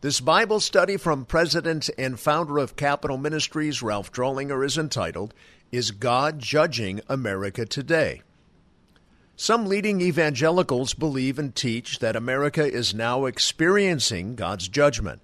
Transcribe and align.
This 0.00 0.20
Bible 0.20 0.60
study 0.60 0.96
from 0.96 1.24
President 1.24 1.90
and 1.98 2.20
founder 2.20 2.58
of 2.58 2.76
Capitol 2.76 3.18
Ministries, 3.18 3.82
Ralph 3.82 4.12
Drollinger, 4.12 4.64
is 4.64 4.78
entitled, 4.78 5.34
Is 5.72 5.90
God 5.90 6.38
Judging 6.38 7.00
America 7.08 7.66
Today? 7.66 8.22
Some 9.34 9.66
leading 9.66 10.00
evangelicals 10.00 10.94
believe 10.94 11.36
and 11.36 11.52
teach 11.52 11.98
that 11.98 12.14
America 12.14 12.64
is 12.64 12.94
now 12.94 13.24
experiencing 13.24 14.36
God's 14.36 14.68
judgment. 14.68 15.20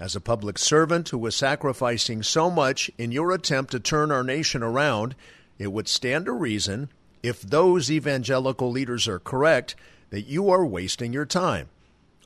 As 0.00 0.16
a 0.16 0.20
public 0.22 0.56
servant 0.56 1.10
who 1.10 1.18
was 1.18 1.36
sacrificing 1.36 2.22
so 2.22 2.50
much 2.50 2.90
in 2.96 3.12
your 3.12 3.32
attempt 3.32 3.72
to 3.72 3.80
turn 3.80 4.10
our 4.10 4.24
nation 4.24 4.62
around, 4.62 5.14
it 5.58 5.72
would 5.72 5.88
stand 5.88 6.24
to 6.24 6.32
reason, 6.32 6.88
if 7.22 7.42
those 7.42 7.90
evangelical 7.90 8.70
leaders 8.70 9.06
are 9.08 9.18
correct, 9.18 9.76
that 10.08 10.22
you 10.22 10.48
are 10.48 10.64
wasting 10.64 11.12
your 11.12 11.26
time. 11.26 11.68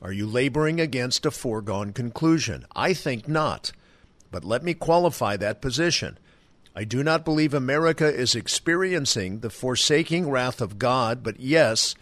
Are 0.01 0.11
you 0.11 0.25
laboring 0.25 0.81
against 0.81 1.27
a 1.27 1.31
foregone 1.31 1.93
conclusion? 1.93 2.65
I 2.75 2.93
think 2.93 3.27
not. 3.27 3.71
But 4.31 4.43
let 4.43 4.63
me 4.63 4.73
qualify 4.73 5.37
that 5.37 5.61
position. 5.61 6.17
I 6.75 6.85
do 6.85 7.03
not 7.03 7.23
believe 7.23 7.53
America 7.53 8.11
is 8.11 8.33
experiencing 8.33 9.39
the 9.39 9.49
forsaking 9.51 10.29
wrath 10.29 10.59
of 10.59 10.79
God, 10.79 11.21
but 11.21 11.39
yes, 11.39 11.93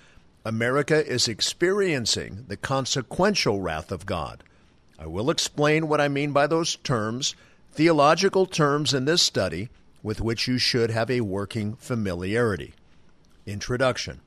America 0.45 1.05
is 1.05 1.27
experiencing 1.27 2.45
the 2.47 2.55
consequential 2.55 3.59
wrath 3.59 3.91
of 3.91 4.05
God. 4.05 4.43
I 4.97 5.07
will 5.07 5.29
explain 5.29 5.87
what 5.87 5.99
I 5.99 6.07
mean 6.07 6.31
by 6.31 6.47
those 6.47 6.77
terms, 6.77 7.35
theological 7.73 8.45
terms 8.45 8.93
in 8.93 9.05
this 9.05 9.21
study, 9.21 9.69
with 10.01 10.21
which 10.21 10.47
you 10.47 10.57
should 10.57 10.91
have 10.91 11.11
a 11.11 11.21
working 11.21 11.75
familiarity. 11.75 12.73
Introduction 13.45 14.21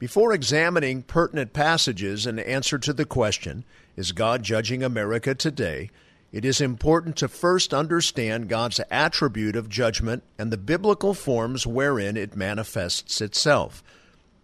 before 0.00 0.32
examining 0.32 1.02
pertinent 1.02 1.52
passages 1.52 2.26
in 2.26 2.38
answer 2.38 2.78
to 2.78 2.94
the 2.94 3.04
question, 3.04 3.64
Is 3.96 4.12
God 4.12 4.42
judging 4.42 4.82
America 4.82 5.34
today? 5.34 5.90
it 6.32 6.44
is 6.44 6.60
important 6.60 7.16
to 7.16 7.28
first 7.28 7.74
understand 7.74 8.48
God's 8.48 8.80
attribute 8.90 9.56
of 9.56 9.68
judgment 9.68 10.22
and 10.38 10.50
the 10.50 10.56
biblical 10.56 11.12
forms 11.12 11.66
wherein 11.66 12.16
it 12.16 12.36
manifests 12.36 13.20
itself. 13.20 13.82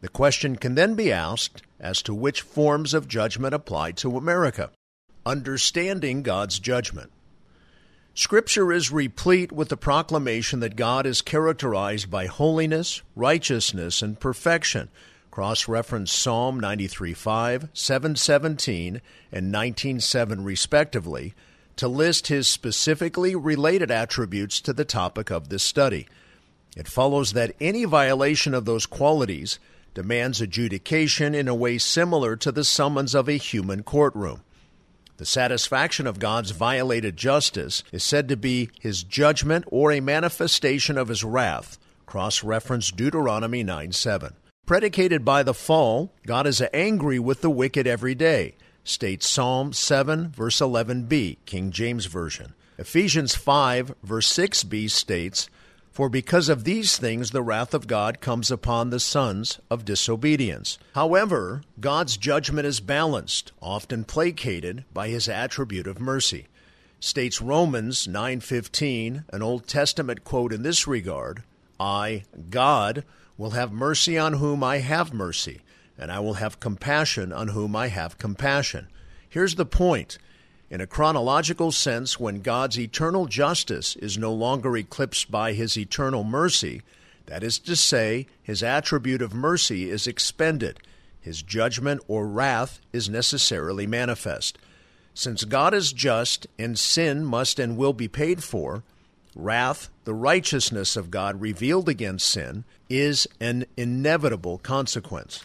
The 0.00 0.08
question 0.08 0.56
can 0.56 0.74
then 0.74 0.94
be 0.94 1.12
asked 1.12 1.62
as 1.78 2.02
to 2.02 2.12
which 2.12 2.42
forms 2.42 2.92
of 2.92 3.08
judgment 3.08 3.54
apply 3.54 3.92
to 3.92 4.16
America. 4.16 4.72
Understanding 5.24 6.22
God's 6.22 6.58
judgment. 6.58 7.12
Scripture 8.14 8.72
is 8.72 8.90
replete 8.90 9.52
with 9.52 9.68
the 9.68 9.76
proclamation 9.76 10.60
that 10.60 10.76
God 10.76 11.06
is 11.06 11.22
characterized 11.22 12.10
by 12.10 12.26
holiness, 12.26 13.00
righteousness, 13.14 14.02
and 14.02 14.18
perfection 14.18 14.88
cross 15.36 15.68
reference 15.68 16.10
Psalm 16.10 16.58
93:5, 16.58 17.68
717, 17.74 19.02
and 19.30 19.52
19:7 19.52 20.42
respectively 20.42 21.34
to 21.76 21.86
list 21.86 22.28
his 22.28 22.48
specifically 22.48 23.34
related 23.36 23.90
attributes 23.90 24.62
to 24.62 24.72
the 24.72 24.86
topic 24.86 25.30
of 25.30 25.50
this 25.50 25.62
study. 25.62 26.08
It 26.74 26.88
follows 26.88 27.34
that 27.34 27.54
any 27.60 27.84
violation 27.84 28.54
of 28.54 28.64
those 28.64 28.86
qualities 28.86 29.58
demands 29.92 30.40
adjudication 30.40 31.34
in 31.34 31.48
a 31.48 31.54
way 31.54 31.76
similar 31.76 32.34
to 32.36 32.50
the 32.50 32.64
summons 32.64 33.14
of 33.14 33.28
a 33.28 33.36
human 33.36 33.82
courtroom. 33.82 34.40
The 35.18 35.26
satisfaction 35.26 36.06
of 36.06 36.18
God's 36.18 36.52
violated 36.52 37.18
justice 37.18 37.82
is 37.92 38.02
said 38.02 38.30
to 38.30 38.38
be 38.38 38.70
his 38.80 39.02
judgment 39.02 39.66
or 39.66 39.92
a 39.92 40.00
manifestation 40.00 40.96
of 40.96 41.08
his 41.08 41.22
wrath. 41.22 41.76
Cross 42.06 42.42
reference 42.42 42.90
Deuteronomy 42.90 43.62
9 43.62 43.92
7. 43.92 44.32
Predicated 44.66 45.24
by 45.24 45.44
the 45.44 45.54
fall, 45.54 46.10
God 46.26 46.44
is 46.44 46.60
angry 46.74 47.20
with 47.20 47.40
the 47.40 47.50
wicked 47.50 47.86
every 47.86 48.16
day, 48.16 48.56
states 48.82 49.28
Psalm 49.28 49.72
7, 49.72 50.30
verse 50.30 50.58
11b, 50.58 51.36
King 51.46 51.70
James 51.70 52.06
Version. 52.06 52.52
Ephesians 52.76 53.36
5, 53.36 53.94
verse 54.02 54.28
6b 54.32 54.90
states, 54.90 55.48
For 55.92 56.08
because 56.08 56.48
of 56.48 56.64
these 56.64 56.98
things 56.98 57.30
the 57.30 57.44
wrath 57.44 57.74
of 57.74 57.86
God 57.86 58.20
comes 58.20 58.50
upon 58.50 58.90
the 58.90 58.98
sons 58.98 59.60
of 59.70 59.84
disobedience. 59.84 60.78
However, 60.96 61.62
God's 61.78 62.16
judgment 62.16 62.66
is 62.66 62.80
balanced, 62.80 63.52
often 63.62 64.02
placated 64.02 64.84
by 64.92 65.10
his 65.10 65.28
attribute 65.28 65.86
of 65.86 66.00
mercy. 66.00 66.48
States 66.98 67.40
Romans 67.40 68.08
9:15, 68.08 69.26
an 69.32 69.42
Old 69.42 69.68
Testament 69.68 70.24
quote 70.24 70.52
in 70.52 70.64
this 70.64 70.88
regard, 70.88 71.44
I, 71.78 72.24
God, 72.50 73.04
will 73.38 73.50
have 73.50 73.72
mercy 73.72 74.16
on 74.16 74.34
whom 74.34 74.64
I 74.64 74.78
have 74.78 75.12
mercy, 75.12 75.60
and 75.98 76.10
I 76.10 76.20
will 76.20 76.34
have 76.34 76.60
compassion 76.60 77.32
on 77.32 77.48
whom 77.48 77.76
I 77.76 77.88
have 77.88 78.18
compassion. 78.18 78.88
Here's 79.28 79.56
the 79.56 79.66
point. 79.66 80.18
In 80.68 80.80
a 80.80 80.86
chronological 80.86 81.70
sense, 81.70 82.18
when 82.18 82.40
God's 82.40 82.78
eternal 82.78 83.26
justice 83.26 83.94
is 83.96 84.18
no 84.18 84.32
longer 84.32 84.76
eclipsed 84.76 85.30
by 85.30 85.52
his 85.52 85.76
eternal 85.76 86.24
mercy, 86.24 86.82
that 87.26 87.42
is 87.42 87.58
to 87.60 87.76
say, 87.76 88.26
his 88.42 88.62
attribute 88.62 89.22
of 89.22 89.34
mercy 89.34 89.90
is 89.90 90.06
expended, 90.06 90.80
his 91.20 91.42
judgment 91.42 92.00
or 92.08 92.26
wrath 92.26 92.80
is 92.92 93.08
necessarily 93.08 93.86
manifest. 93.86 94.58
Since 95.12 95.44
God 95.44 95.74
is 95.74 95.92
just 95.92 96.46
and 96.58 96.78
sin 96.78 97.24
must 97.24 97.58
and 97.58 97.76
will 97.76 97.92
be 97.92 98.08
paid 98.08 98.44
for, 98.44 98.82
wrath, 99.36 99.90
the 100.04 100.14
righteousness 100.14 100.96
of 100.96 101.10
God 101.10 101.40
revealed 101.40 101.88
against 101.88 102.28
sin, 102.28 102.64
is 102.88 103.28
an 103.40 103.66
inevitable 103.76 104.58
consequence. 104.58 105.44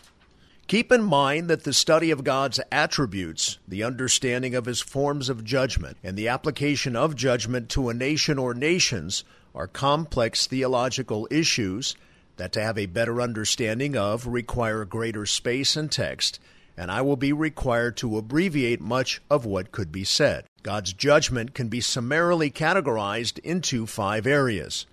Keep 0.67 0.91
in 0.91 1.03
mind 1.03 1.49
that 1.49 1.65
the 1.65 1.73
study 1.73 2.11
of 2.11 2.23
God's 2.23 2.59
attributes, 2.71 3.57
the 3.67 3.83
understanding 3.83 4.55
of 4.55 4.65
his 4.65 4.79
forms 4.79 5.27
of 5.27 5.43
judgment, 5.43 5.97
and 6.01 6.15
the 6.15 6.29
application 6.29 6.95
of 6.95 7.15
judgment 7.15 7.67
to 7.69 7.89
a 7.89 7.93
nation 7.93 8.39
or 8.39 8.53
nations 8.53 9.25
are 9.53 9.67
complex 9.67 10.47
theological 10.47 11.27
issues 11.29 11.95
that, 12.37 12.53
to 12.53 12.61
have 12.63 12.77
a 12.77 12.85
better 12.85 13.21
understanding 13.21 13.97
of, 13.97 14.25
require 14.25 14.85
greater 14.85 15.25
space 15.25 15.75
and 15.75 15.91
text, 15.91 16.39
and 16.81 16.89
I 16.89 17.03
will 17.03 17.15
be 17.15 17.31
required 17.31 17.95
to 17.97 18.17
abbreviate 18.17 18.81
much 18.81 19.21
of 19.29 19.45
what 19.45 19.71
could 19.71 19.91
be 19.91 20.03
said. 20.03 20.45
God's 20.63 20.93
judgment 20.93 21.53
can 21.53 21.67
be 21.67 21.79
summarily 21.79 22.49
categorized 22.49 23.37
into 23.43 23.85
five 23.85 24.25
areas 24.25 24.87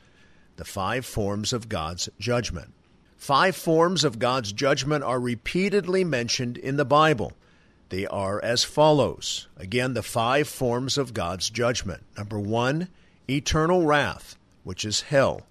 the 0.57 0.67
five 0.67 1.07
forms 1.07 1.55
of 1.55 1.71
God's 1.71 2.11
judgment. 2.21 2.75
Five 3.17 3.57
forms 3.57 4.05
of 4.05 4.19
God's 4.19 4.53
judgment 4.53 5.03
are 5.03 5.19
repeatedly 5.19 6.05
mentioned 6.05 6.59
in 6.59 6.77
the 6.77 6.85
Bible. 6.85 7.33
They 7.89 8.07
are 8.07 8.39
as 8.45 8.65
follows. 8.65 9.49
Again, 9.57 9.95
the 9.95 10.03
five 10.03 10.47
forms 10.47 10.99
of 10.99 11.15
God's 11.15 11.49
judgment. 11.49 12.03
Number 12.19 12.39
one, 12.39 12.89
eternal 13.31 13.87
wrath, 13.87 14.37
which 14.63 14.85
is 14.85 15.01
hell. 15.01 15.47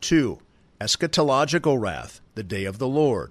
Two, 0.00 0.40
eschatological 0.80 1.80
wrath, 1.80 2.20
the 2.34 2.42
day 2.42 2.64
of 2.64 2.78
the 2.78 2.88
Lord. 2.88 3.30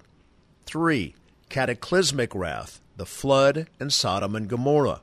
Three, 0.64 1.14
cataclysmic 1.48 2.34
wrath, 2.34 2.80
the 2.96 3.06
flood 3.06 3.68
and 3.80 3.92
Sodom 3.92 4.34
and 4.34 4.48
Gomorrah. 4.48 5.00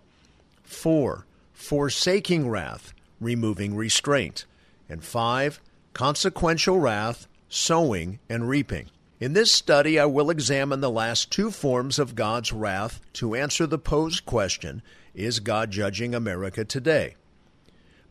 4. 0.63 1.25
Forsaking 1.53 2.49
wrath, 2.49 2.93
removing 3.19 3.75
restraint. 3.75 4.45
And 4.89 5.03
5. 5.03 5.59
Consequential 5.93 6.79
wrath, 6.79 7.27
sowing 7.49 8.19
and 8.29 8.49
reaping. 8.49 8.89
In 9.19 9.33
this 9.33 9.51
study, 9.51 9.97
I 9.97 10.05
will 10.05 10.29
examine 10.29 10.81
the 10.81 10.91
last 10.91 11.31
two 11.31 11.49
forms 11.49 11.99
of 11.99 12.15
God's 12.15 12.51
wrath 12.51 12.99
to 13.13 13.33
answer 13.33 13.65
the 13.65 13.79
posed 13.79 14.25
question 14.25 14.81
Is 15.13 15.39
God 15.39 15.71
judging 15.71 16.13
America 16.13 16.65
today? 16.65 17.15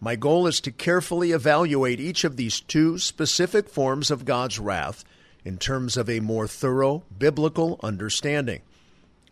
My 0.01 0.17
goal 0.17 0.47
is 0.47 0.61
to 0.61 0.71
carefully 0.71 1.33
evaluate 1.33 2.01
each 2.01 2.25
of 2.25 2.37
these 2.37 2.61
two 2.61 2.99
specific 2.99 3.69
forms 3.69 4.11
of 4.11 4.25
God's 4.25 4.59
wrath 4.59 5.05
in 5.45 5.59
terms 5.59 5.97
of 5.97 6.09
a 6.09 6.21
more 6.21 6.47
thorough 6.47 7.03
biblical 7.19 7.79
understanding 7.83 8.63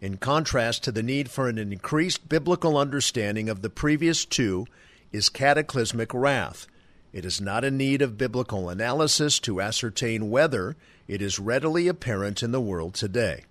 in 0.03 0.17
contrast 0.17 0.83
to 0.83 0.91
the 0.91 1.03
need 1.03 1.31
for 1.31 1.49
an 1.49 1.56
increased 1.56 2.28
biblical 2.28 2.77
understanding 2.77 3.49
of 3.49 3.62
the 3.62 3.71
previous 3.71 4.25
two, 4.25 4.66
is 5.13 5.28
cataclysmic 5.28 6.13
wrath. 6.13 6.66
It 7.13 7.25
is 7.25 7.41
not 7.41 7.65
a 7.65 7.71
need 7.71 8.03
of 8.03 8.19
biblical 8.19 8.69
analysis 8.69 9.39
to 9.41 9.60
ascertain 9.60 10.28
whether 10.28 10.75
it 11.07 11.22
is 11.22 11.39
readily 11.39 11.86
apparent 11.86 12.42
in 12.42 12.51
the 12.51 12.60
world 12.60 12.95
today. 12.95 13.45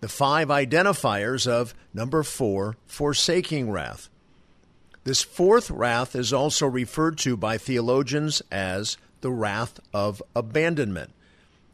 The 0.00 0.08
five 0.08 0.48
identifiers 0.48 1.48
of 1.48 1.74
number 1.92 2.22
four, 2.22 2.76
forsaking 2.86 3.72
wrath. 3.72 4.08
This 5.02 5.22
fourth 5.22 5.68
wrath 5.68 6.14
is 6.14 6.32
also 6.32 6.66
referred 6.66 7.18
to 7.18 7.36
by 7.36 7.58
theologians 7.58 8.40
as 8.52 8.98
the 9.20 9.32
wrath 9.32 9.80
of 9.92 10.22
abandonment. 10.36 11.10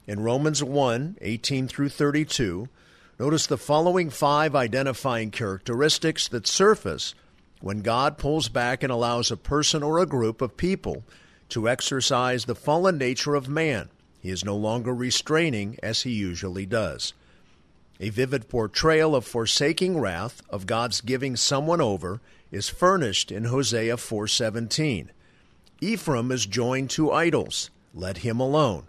In 0.07 0.21
Romans 0.21 0.63
1 0.63 1.19
18 1.21 1.69
through 1.69 1.89
32, 1.89 2.69
Notice 3.19 3.47
the 3.47 3.57
following 3.57 4.11
five 4.11 4.55
identifying 4.55 5.31
characteristics 5.31 6.29
that 6.29 6.47
surface 6.47 7.15
when 7.61 7.81
God 7.81 8.19
pulls 8.19 8.51
back 8.51 8.83
and 8.83 8.93
allows 8.93 9.31
a 9.31 9.39
person 9.39 9.83
or 9.83 9.99
a 9.99 10.07
group 10.07 10.43
of 10.43 10.59
people 10.59 11.03
to 11.49 11.67
exercise 11.67 12.45
the 12.45 12.55
fallen 12.55 12.99
nature 12.99 13.35
of 13.35 13.49
man. 13.49 13.89
He 14.21 14.29
is 14.29 14.45
no 14.45 14.55
longer 14.55 14.95
restraining 14.95 15.79
as 15.83 16.03
he 16.03 16.11
usually 16.11 16.67
does. 16.67 17.15
A 18.01 18.11
vivid 18.11 18.51
portrayal 18.51 19.17
of 19.17 19.25
forsaking 19.25 19.99
wrath, 19.99 20.43
of 20.51 20.67
God's 20.67 21.01
giving 21.01 21.37
someone 21.37 21.81
over, 21.81 22.21
is 22.53 22.69
furnished 22.69 23.33
in 23.33 23.45
Hosea 23.45 23.97
4:17. 23.97 25.09
Ephraim 25.81 26.31
is 26.31 26.45
joined 26.45 26.91
to 26.91 27.13
idols, 27.13 27.71
let 27.95 28.19
him 28.19 28.41
alone. 28.41 28.85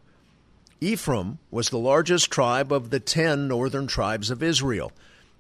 Ephraim 0.79 1.39
was 1.49 1.69
the 1.69 1.79
largest 1.79 2.29
tribe 2.29 2.71
of 2.71 2.89
the 2.89 2.99
10 2.99 3.47
northern 3.47 3.87
tribes 3.87 4.29
of 4.29 4.43
Israel. 4.43 4.91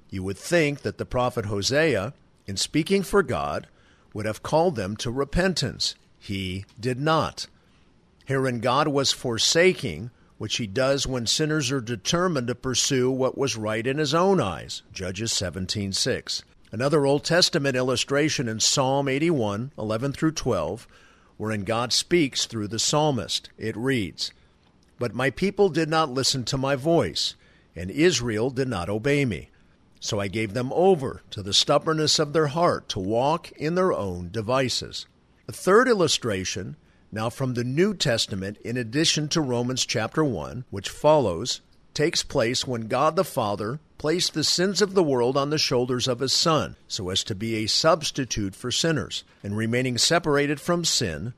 You 0.09 0.23
would 0.23 0.37
think 0.37 0.81
that 0.81 0.97
the 0.97 1.05
prophet 1.05 1.45
Hosea, 1.45 2.13
in 2.45 2.57
speaking 2.57 3.03
for 3.03 3.21
God, 3.21 3.67
would 4.13 4.25
have 4.25 4.41
called 4.41 4.75
them 4.75 4.97
to 4.97 5.11
repentance. 5.11 5.95
He 6.17 6.65
did 6.79 6.99
not. 6.99 7.47
Herein 8.25 8.59
God 8.59 8.87
was 8.87 9.11
forsaking 9.11 10.09
which 10.37 10.57
he 10.57 10.67
does 10.67 11.07
when 11.07 11.25
sinners 11.25 11.71
are 11.71 11.81
determined 11.81 12.47
to 12.47 12.55
pursue 12.55 13.09
what 13.09 13.37
was 13.37 13.57
right 13.57 13.85
in 13.85 13.97
his 13.97 14.13
own 14.13 14.39
eyes. 14.39 14.83
Judges 14.93 15.31
17:6. 15.33 16.43
Another 16.71 17.05
Old 17.05 17.23
Testament 17.23 17.75
illustration 17.75 18.47
in 18.47 18.59
Psalm 18.59 19.07
81, 19.07 19.71
11 19.77 20.11
through 20.11 20.33
12, 20.33 20.87
wherein 21.37 21.63
God 21.63 21.93
speaks 21.93 22.45
through 22.45 22.67
the 22.67 22.79
psalmist. 22.79 23.49
It 23.57 23.75
reads, 23.77 24.31
But 24.99 25.13
my 25.13 25.29
people 25.29 25.69
did 25.69 25.89
not 25.89 26.11
listen 26.11 26.43
to 26.45 26.57
my 26.57 26.75
voice, 26.75 27.35
and 27.75 27.91
Israel 27.91 28.49
did 28.49 28.67
not 28.67 28.89
obey 28.89 29.25
me. 29.25 29.49
So 29.99 30.19
I 30.19 30.27
gave 30.27 30.53
them 30.53 30.71
over 30.73 31.21
to 31.31 31.41
the 31.41 31.53
stubbornness 31.53 32.19
of 32.19 32.33
their 32.33 32.47
heart 32.47 32.89
to 32.89 32.99
walk 32.99 33.51
in 33.53 33.75
their 33.75 33.93
own 33.93 34.29
devices. 34.31 35.07
A 35.47 35.51
third 35.51 35.87
illustration 35.87 36.75
now, 37.11 37.29
from 37.29 37.53
the 37.53 37.63
New 37.63 37.93
Testament, 37.93 38.57
in 38.65 38.75
addition 38.75 39.29
to 39.29 39.39
Romans 39.39 39.85
chapter 39.85 40.23
1, 40.23 40.65
which 40.69 40.89
follows, 40.89 41.61
takes 41.93 42.21
place 42.21 42.67
when 42.67 42.87
God 42.87 43.15
the 43.15 43.23
Father 43.23 43.79
placed 43.97 44.33
the 44.33 44.43
sins 44.43 44.81
of 44.81 44.93
the 44.93 45.03
world 45.03 45.37
on 45.37 45.49
the 45.49 45.57
shoulders 45.57 46.07
of 46.07 46.19
his 46.19 46.33
Son, 46.33 46.75
so 46.87 47.09
as 47.09 47.23
to 47.23 47.33
be 47.33 47.55
a 47.55 47.67
substitute 47.67 48.53
for 48.53 48.71
sinners. 48.71 49.23
And 49.41 49.55
remaining 49.55 49.97
separated 49.97 50.59
from 50.59 50.83
sin, 50.83 51.33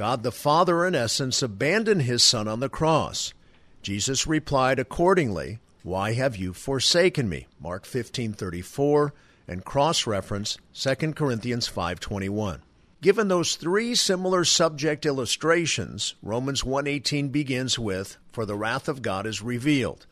God 0.00 0.22
the 0.22 0.32
Father, 0.32 0.86
in 0.86 0.94
essence, 0.94 1.42
abandoned 1.42 2.00
his 2.00 2.22
Son 2.22 2.48
on 2.48 2.60
the 2.60 2.70
cross. 2.70 3.34
Jesus 3.82 4.26
replied 4.26 4.78
accordingly, 4.78 5.58
Why 5.82 6.14
have 6.14 6.38
you 6.38 6.54
forsaken 6.54 7.28
me? 7.28 7.48
Mark 7.60 7.84
15:34 7.84 9.12
and 9.46 9.62
cross 9.62 10.06
reference 10.06 10.56
2 10.72 11.14
Corinthians 11.14 11.68
5:21. 11.68 12.62
Given 13.02 13.28
those 13.28 13.56
three 13.56 13.94
similar 13.94 14.42
subject 14.46 15.04
illustrations, 15.04 16.14
Romans 16.22 16.64
1:18 16.64 17.28
begins 17.28 17.78
with 17.78 18.16
for 18.32 18.46
the 18.46 18.56
wrath 18.56 18.88
of 18.88 19.02
God 19.02 19.26
is 19.26 19.42
revealed. 19.42 20.06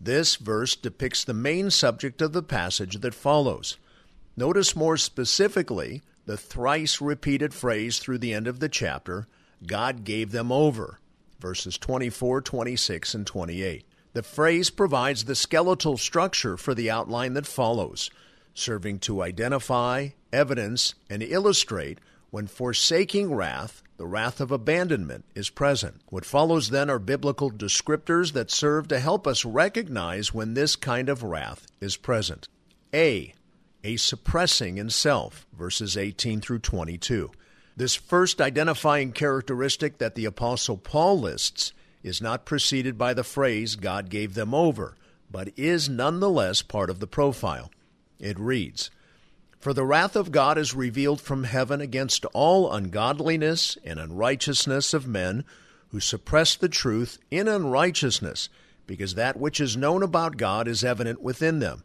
This 0.00 0.36
verse 0.36 0.76
depicts 0.76 1.24
the 1.24 1.34
main 1.34 1.72
subject 1.72 2.22
of 2.22 2.32
the 2.32 2.44
passage 2.44 3.00
that 3.00 3.12
follows. 3.12 3.76
Notice 4.36 4.76
more 4.76 4.96
specifically 4.96 6.00
the 6.24 6.36
thrice 6.36 7.00
repeated 7.00 7.52
phrase 7.52 7.98
through 7.98 8.18
the 8.18 8.32
end 8.32 8.46
of 8.46 8.60
the 8.60 8.68
chapter, 8.68 9.26
God 9.66 10.04
gave 10.04 10.32
them 10.32 10.52
over, 10.52 10.98
verses 11.40 11.78
24, 11.78 12.40
26, 12.42 13.14
and 13.14 13.26
28. 13.26 13.84
The 14.12 14.22
phrase 14.22 14.70
provides 14.70 15.24
the 15.24 15.34
skeletal 15.34 15.96
structure 15.96 16.56
for 16.56 16.74
the 16.74 16.90
outline 16.90 17.34
that 17.34 17.46
follows, 17.46 18.10
serving 18.54 18.98
to 19.00 19.22
identify, 19.22 20.10
evidence, 20.32 20.94
and 21.08 21.22
illustrate 21.22 21.98
when 22.30 22.46
forsaking 22.46 23.34
wrath, 23.34 23.82
the 23.96 24.06
wrath 24.06 24.40
of 24.40 24.50
abandonment, 24.50 25.24
is 25.34 25.50
present. 25.50 26.00
What 26.08 26.24
follows 26.24 26.70
then 26.70 26.88
are 26.88 26.98
biblical 26.98 27.50
descriptors 27.50 28.32
that 28.32 28.50
serve 28.50 28.88
to 28.88 29.00
help 29.00 29.26
us 29.26 29.44
recognize 29.44 30.32
when 30.32 30.54
this 30.54 30.76
kind 30.76 31.08
of 31.08 31.22
wrath 31.22 31.66
is 31.80 31.96
present. 31.96 32.48
A. 32.94 33.34
A 33.84 33.96
suppressing 33.96 34.78
in 34.78 34.90
self, 34.90 35.46
verses 35.52 35.96
18 35.96 36.40
through 36.40 36.60
22. 36.60 37.30
This 37.76 37.94
first 37.96 38.40
identifying 38.40 39.12
characteristic 39.12 39.98
that 39.98 40.14
the 40.14 40.24
Apostle 40.24 40.76
Paul 40.76 41.18
lists 41.18 41.72
is 42.02 42.20
not 42.20 42.44
preceded 42.44 42.96
by 42.96 43.14
the 43.14 43.24
phrase, 43.24 43.76
God 43.76 44.08
gave 44.08 44.34
them 44.34 44.54
over, 44.54 44.96
but 45.30 45.50
is 45.56 45.88
nonetheless 45.88 46.62
part 46.62 46.90
of 46.90 47.00
the 47.00 47.06
profile. 47.06 47.70
It 48.20 48.38
reads, 48.38 48.90
for 49.62 49.72
the 49.72 49.84
wrath 49.84 50.16
of 50.16 50.32
God 50.32 50.58
is 50.58 50.74
revealed 50.74 51.20
from 51.20 51.44
heaven 51.44 51.80
against 51.80 52.24
all 52.32 52.72
ungodliness 52.72 53.78
and 53.84 54.00
unrighteousness 54.00 54.92
of 54.92 55.06
men 55.06 55.44
who 55.90 56.00
suppress 56.00 56.56
the 56.56 56.68
truth 56.68 57.18
in 57.30 57.46
unrighteousness, 57.46 58.48
because 58.88 59.14
that 59.14 59.38
which 59.38 59.60
is 59.60 59.76
known 59.76 60.02
about 60.02 60.36
God 60.36 60.66
is 60.66 60.82
evident 60.82 61.22
within 61.22 61.60
them. 61.60 61.84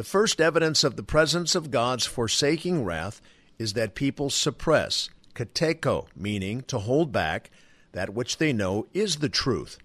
The 0.00 0.04
first 0.04 0.40
evidence 0.40 0.82
of 0.82 0.96
the 0.96 1.02
presence 1.02 1.54
of 1.54 1.70
God's 1.70 2.06
forsaking 2.06 2.86
wrath 2.86 3.20
is 3.58 3.74
that 3.74 3.94
people 3.94 4.30
suppress, 4.30 5.10
katecho, 5.34 6.06
meaning 6.16 6.62
to 6.68 6.78
hold 6.78 7.12
back, 7.12 7.50
that 7.92 8.14
which 8.14 8.38
they 8.38 8.50
know 8.54 8.86
is 8.94 9.16
the 9.16 9.28
truth. 9.28 9.76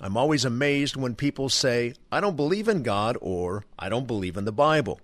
I'm 0.00 0.16
always 0.16 0.46
amazed 0.46 0.96
when 0.96 1.14
people 1.14 1.50
say, 1.50 1.92
I 2.10 2.18
don't 2.18 2.34
believe 2.34 2.66
in 2.66 2.82
God 2.82 3.18
or 3.20 3.66
I 3.78 3.90
don't 3.90 4.06
believe 4.06 4.38
in 4.38 4.46
the 4.46 4.52
Bible. 4.52 5.02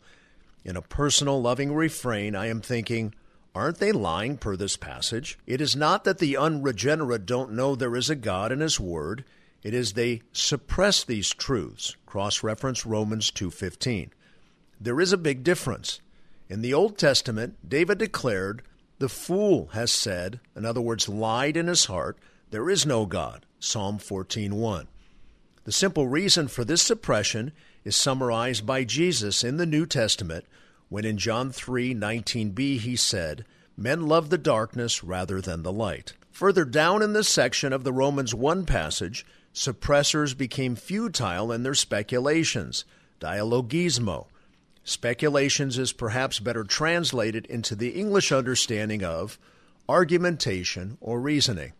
In 0.65 0.79
a 0.79 0.81
personal, 0.81 1.43
loving 1.43 1.75
refrain, 1.75 2.35
I 2.35 2.47
am 2.47 2.63
thinking, 2.63 3.15
Aren't 3.55 3.81
they 3.81 3.93
lying 3.93 4.39
per 4.39 4.57
this 4.57 4.79
passage? 4.79 5.39
It 5.47 5.61
is 5.61 5.77
not 5.77 6.05
that 6.05 6.21
the 6.21 6.39
unregenerate 6.39 7.27
don't 7.27 7.53
know 7.53 7.75
there 7.75 7.95
is 7.95 8.09
a 8.09 8.17
God 8.17 8.51
and 8.51 8.63
his 8.63 8.81
word. 8.81 9.27
It 9.63 9.75
is 9.75 9.93
they 9.93 10.23
suppress 10.33 11.05
these 11.05 11.35
truths. 11.35 11.97
Cross 12.07 12.43
reference 12.43 12.87
Romans 12.87 13.31
2:15. 13.31 14.09
There 14.81 15.01
is 15.01 15.13
a 15.13 15.19
big 15.19 15.43
difference. 15.43 16.01
In 16.49 16.63
the 16.63 16.73
Old 16.73 16.97
Testament, 16.97 17.57
David 17.69 17.99
declared, 17.99 18.63
"The 18.99 19.09
fool 19.09 19.69
has 19.73 19.91
said, 19.91 20.41
in 20.55 20.65
other 20.65 20.81
words, 20.81 21.09
lied 21.09 21.57
in 21.57 21.67
his 21.67 21.87
heart, 21.87 22.19
there 22.51 22.71
is 22.71 22.87
no 22.87 23.05
God." 23.05 23.45
Psalm 23.59 23.99
14:1. 23.99 24.87
The 25.65 25.73
simple 25.73 26.07
reason 26.07 26.49
for 26.49 26.65
this 26.65 26.81
suppression 26.81 27.53
is 27.85 27.97
summarized 27.97 28.65
by 28.65 28.85
Jesus 28.85 29.45
in 29.45 29.57
the 29.57 29.67
New 29.67 29.85
Testament 29.85 30.47
when 30.89 31.05
in 31.05 31.19
John 31.19 31.53
3:19b 31.53 32.79
he 32.79 32.97
said, 32.97 33.45
"Men 33.77 34.07
love 34.07 34.31
the 34.31 34.39
darkness 34.39 35.05
rather 35.05 35.41
than 35.41 35.63
the 35.63 35.73
light." 35.73 36.15
Further 36.31 36.65
down 36.65 37.03
in 37.03 37.13
this 37.13 37.29
section 37.29 37.73
of 37.73 37.85
the 37.85 37.93
Romans 37.93 38.33
1 38.33 38.65
passage, 38.65 39.27
suppressors 39.53 40.37
became 40.37 40.77
futile 40.77 41.51
in 41.51 41.65
their 41.65 41.75
speculations, 41.75 42.85
dialogismo. 43.21 44.29
Speculations 44.89 45.77
is 45.77 45.93
perhaps 45.93 46.41
better 46.41 46.65
translated 46.65 47.45
into 47.45 47.77
the 47.77 47.91
English 47.91 48.33
understanding 48.33 49.05
of 49.05 49.39
argumentation 49.87 50.97
or 51.03 51.21
reasoning. 51.21 51.75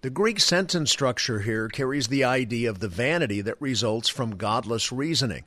The 0.00 0.08
Greek 0.08 0.40
sentence 0.40 0.90
structure 0.90 1.40
here 1.40 1.68
carries 1.68 2.08
the 2.08 2.24
idea 2.24 2.70
of 2.70 2.78
the 2.78 2.88
vanity 2.88 3.42
that 3.42 3.60
results 3.60 4.08
from 4.08 4.38
godless 4.38 4.90
reasoning. 4.90 5.44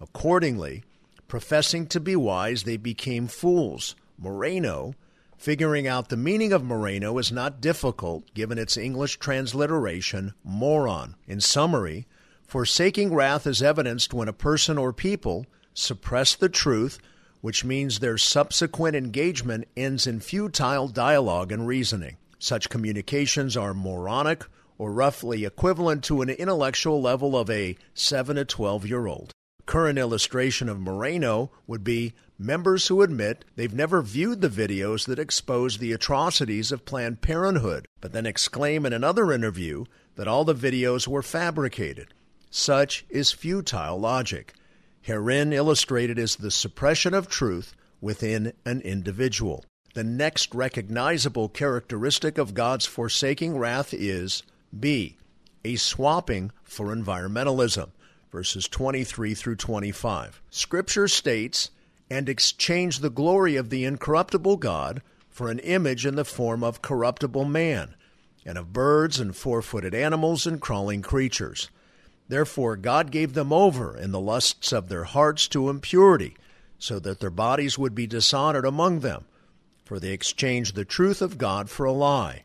Accordingly, 0.00 0.84
professing 1.26 1.88
to 1.88 1.98
be 1.98 2.14
wise, 2.14 2.62
they 2.62 2.76
became 2.76 3.26
fools. 3.26 3.96
Moraino, 4.22 4.94
figuring 5.36 5.88
out 5.88 6.10
the 6.10 6.16
meaning 6.16 6.52
of 6.52 6.62
moraino 6.62 7.18
is 7.18 7.32
not 7.32 7.60
difficult 7.60 8.32
given 8.34 8.56
its 8.56 8.76
English 8.76 9.18
transliteration, 9.18 10.32
moron. 10.44 11.16
In 11.26 11.40
summary, 11.40 12.06
forsaking 12.44 13.12
wrath 13.12 13.48
is 13.48 13.64
evidenced 13.64 14.14
when 14.14 14.28
a 14.28 14.32
person 14.32 14.78
or 14.78 14.92
people 14.92 15.44
suppress 15.76 16.34
the 16.34 16.48
truth, 16.48 16.98
which 17.40 17.64
means 17.64 17.98
their 17.98 18.18
subsequent 18.18 18.96
engagement 18.96 19.68
ends 19.76 20.06
in 20.06 20.18
futile 20.18 20.88
dialogue 20.88 21.52
and 21.52 21.66
reasoning. 21.66 22.16
Such 22.38 22.68
communications 22.68 23.56
are 23.56 23.74
moronic 23.74 24.44
or 24.78 24.92
roughly 24.92 25.44
equivalent 25.44 26.02
to 26.04 26.22
an 26.22 26.30
intellectual 26.30 27.00
level 27.00 27.36
of 27.36 27.48
a 27.50 27.76
7 27.94 28.36
to 28.36 28.44
12 28.44 28.86
year 28.86 29.06
old. 29.06 29.32
Current 29.66 29.98
illustration 29.98 30.68
of 30.68 30.78
moraino 30.78 31.50
would 31.66 31.82
be 31.82 32.14
members 32.38 32.86
who 32.86 33.02
admit 33.02 33.44
they've 33.56 33.74
never 33.74 34.02
viewed 34.02 34.40
the 34.40 34.48
videos 34.48 35.06
that 35.06 35.18
expose 35.18 35.78
the 35.78 35.92
atrocities 35.92 36.70
of 36.70 36.84
Planned 36.84 37.20
Parenthood, 37.20 37.86
but 38.00 38.12
then 38.12 38.26
exclaim 38.26 38.86
in 38.86 38.92
another 38.92 39.32
interview 39.32 39.84
that 40.14 40.28
all 40.28 40.44
the 40.44 40.54
videos 40.54 41.08
were 41.08 41.22
fabricated. 41.22 42.14
Such 42.50 43.04
is 43.08 43.32
futile 43.32 43.98
logic. 43.98 44.54
Herein 45.06 45.52
illustrated 45.52 46.18
is 46.18 46.34
the 46.34 46.50
suppression 46.50 47.14
of 47.14 47.28
truth 47.28 47.76
within 48.00 48.54
an 48.64 48.80
individual. 48.80 49.64
The 49.94 50.02
next 50.02 50.52
recognizable 50.52 51.48
characteristic 51.48 52.38
of 52.38 52.54
God's 52.54 52.86
forsaking 52.86 53.56
wrath 53.56 53.94
is 53.94 54.42
B. 54.76 55.16
A 55.64 55.76
swapping 55.76 56.50
for 56.64 56.86
environmentalism. 56.86 57.90
Verses 58.32 58.66
23 58.66 59.32
through 59.34 59.54
25. 59.54 60.42
Scripture 60.50 61.06
states, 61.06 61.70
and 62.10 62.28
exchange 62.28 62.98
the 62.98 63.08
glory 63.08 63.54
of 63.54 63.70
the 63.70 63.84
incorruptible 63.84 64.56
God 64.56 65.02
for 65.30 65.48
an 65.48 65.60
image 65.60 66.04
in 66.04 66.16
the 66.16 66.24
form 66.24 66.64
of 66.64 66.82
corruptible 66.82 67.44
man, 67.44 67.94
and 68.44 68.58
of 68.58 68.72
birds 68.72 69.20
and 69.20 69.36
four 69.36 69.62
footed 69.62 69.94
animals 69.94 70.48
and 70.48 70.60
crawling 70.60 71.00
creatures. 71.00 71.70
Therefore 72.28 72.76
God 72.76 73.10
gave 73.10 73.34
them 73.34 73.52
over 73.52 73.96
in 73.96 74.10
the 74.10 74.20
lusts 74.20 74.72
of 74.72 74.88
their 74.88 75.04
hearts 75.04 75.46
to 75.48 75.68
impurity, 75.68 76.36
so 76.78 76.98
that 76.98 77.20
their 77.20 77.30
bodies 77.30 77.78
would 77.78 77.94
be 77.94 78.06
dishonored 78.06 78.64
among 78.64 79.00
them. 79.00 79.24
For 79.84 80.00
they 80.00 80.10
exchanged 80.10 80.74
the 80.74 80.84
truth 80.84 81.22
of 81.22 81.38
God 81.38 81.70
for 81.70 81.86
a 81.86 81.92
lie, 81.92 82.42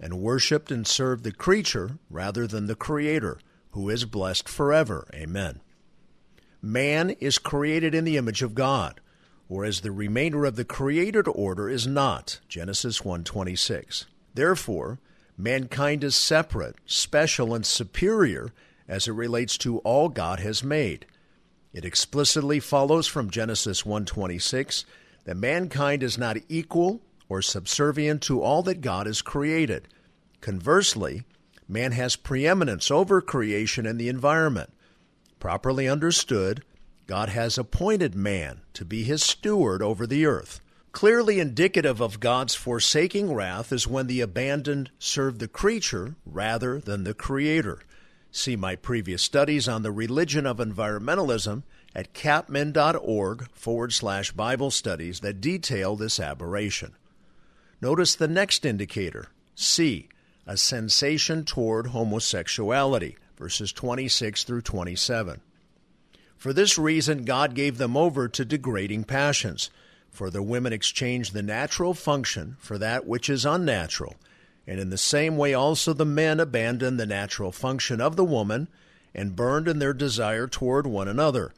and 0.00 0.20
worshipped 0.20 0.70
and 0.70 0.86
served 0.86 1.24
the 1.24 1.32
creature 1.32 1.98
rather 2.08 2.46
than 2.46 2.66
the 2.66 2.74
Creator, 2.74 3.38
who 3.72 3.90
is 3.90 4.06
blessed 4.06 4.48
forever. 4.48 5.06
Amen. 5.14 5.60
Man 6.62 7.10
is 7.20 7.38
created 7.38 7.94
in 7.94 8.04
the 8.04 8.16
image 8.16 8.42
of 8.42 8.54
God, 8.54 9.00
whereas 9.46 9.82
the 9.82 9.92
remainder 9.92 10.44
of 10.44 10.56
the 10.56 10.64
created 10.64 11.28
order 11.28 11.68
is 11.68 11.86
not. 11.86 12.40
Genesis 12.48 13.02
1:26. 13.04 14.06
Therefore, 14.34 14.98
mankind 15.36 16.02
is 16.02 16.16
separate, 16.16 16.76
special, 16.86 17.54
and 17.54 17.66
superior 17.66 18.52
as 18.88 19.06
it 19.06 19.12
relates 19.12 19.58
to 19.58 19.78
all 19.78 20.08
God 20.08 20.40
has 20.40 20.64
made. 20.64 21.06
It 21.72 21.84
explicitly 21.84 22.58
follows 22.58 23.06
from 23.06 23.30
Genesis 23.30 23.84
1:26 23.84 24.84
that 25.24 25.36
mankind 25.36 26.02
is 26.02 26.16
not 26.16 26.38
equal 26.48 27.02
or 27.28 27.42
subservient 27.42 28.22
to 28.22 28.40
all 28.40 28.62
that 28.62 28.80
God 28.80 29.06
has 29.06 29.20
created. 29.20 29.86
Conversely, 30.40 31.24
man 31.68 31.92
has 31.92 32.16
preeminence 32.16 32.90
over 32.90 33.20
creation 33.20 33.84
and 33.84 34.00
the 34.00 34.08
environment. 34.08 34.70
Properly 35.38 35.86
understood, 35.86 36.64
God 37.06 37.28
has 37.28 37.58
appointed 37.58 38.14
man 38.14 38.62
to 38.72 38.84
be 38.84 39.04
his 39.04 39.22
steward 39.22 39.82
over 39.82 40.06
the 40.06 40.24
earth. 40.24 40.60
Clearly 40.92 41.38
indicative 41.38 42.00
of 42.00 42.18
God's 42.18 42.54
forsaking 42.54 43.32
wrath 43.32 43.72
is 43.72 43.86
when 43.86 44.06
the 44.06 44.20
abandoned 44.20 44.90
serve 44.98 45.38
the 45.38 45.48
creature 45.48 46.16
rather 46.24 46.80
than 46.80 47.04
the 47.04 47.14
Creator. 47.14 47.80
See 48.30 48.56
my 48.56 48.76
previous 48.76 49.22
studies 49.22 49.68
on 49.68 49.82
the 49.82 49.92
religion 49.92 50.46
of 50.46 50.58
environmentalism 50.58 51.62
at 51.94 52.12
capmin.org 52.12 53.48
forward 53.50 53.92
slash 53.92 54.32
Bible 54.32 54.70
studies 54.70 55.20
that 55.20 55.40
detail 55.40 55.96
this 55.96 56.20
aberration. 56.20 56.94
Notice 57.80 58.14
the 58.14 58.28
next 58.28 58.64
indicator, 58.64 59.28
C, 59.54 60.08
a 60.46 60.56
sensation 60.56 61.44
toward 61.44 61.88
homosexuality 61.88 63.16
verses 63.38 63.72
26 63.72 64.42
through 64.44 64.62
27. 64.62 65.40
For 66.36 66.52
this 66.52 66.76
reason, 66.76 67.24
God 67.24 67.54
gave 67.54 67.78
them 67.78 67.96
over 67.96 68.28
to 68.28 68.44
degrading 68.44 69.04
passions. 69.04 69.70
For 70.10 70.30
the 70.30 70.42
women 70.42 70.72
exchanged 70.72 71.32
the 71.32 71.42
natural 71.42 71.94
function 71.94 72.56
for 72.58 72.78
that 72.78 73.06
which 73.06 73.30
is 73.30 73.46
unnatural. 73.46 74.16
And 74.68 74.78
in 74.78 74.90
the 74.90 74.98
same 74.98 75.38
way, 75.38 75.54
also 75.54 75.94
the 75.94 76.04
men 76.04 76.38
abandoned 76.38 77.00
the 77.00 77.06
natural 77.06 77.52
function 77.52 78.02
of 78.02 78.16
the 78.16 78.24
woman 78.24 78.68
and 79.14 79.34
burned 79.34 79.66
in 79.66 79.78
their 79.78 79.94
desire 79.94 80.46
toward 80.46 80.86
one 80.86 81.08
another, 81.08 81.54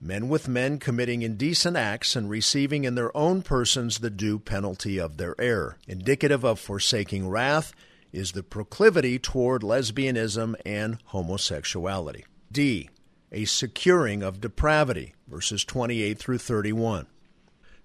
men 0.00 0.28
with 0.28 0.46
men 0.46 0.78
committing 0.78 1.22
indecent 1.22 1.76
acts 1.76 2.14
and 2.14 2.30
receiving 2.30 2.84
in 2.84 2.94
their 2.94 3.14
own 3.16 3.42
persons 3.42 3.98
the 3.98 4.10
due 4.10 4.38
penalty 4.38 4.96
of 4.96 5.16
their 5.16 5.34
error. 5.40 5.76
Indicative 5.88 6.44
of 6.44 6.60
forsaking 6.60 7.28
wrath 7.28 7.74
is 8.12 8.30
the 8.30 8.44
proclivity 8.44 9.18
toward 9.18 9.62
lesbianism 9.62 10.54
and 10.64 10.98
homosexuality. 11.06 12.24
D. 12.52 12.88
A 13.32 13.44
securing 13.44 14.22
of 14.22 14.40
depravity, 14.40 15.14
verses 15.26 15.64
28 15.64 16.16
through 16.16 16.38
31. 16.38 17.08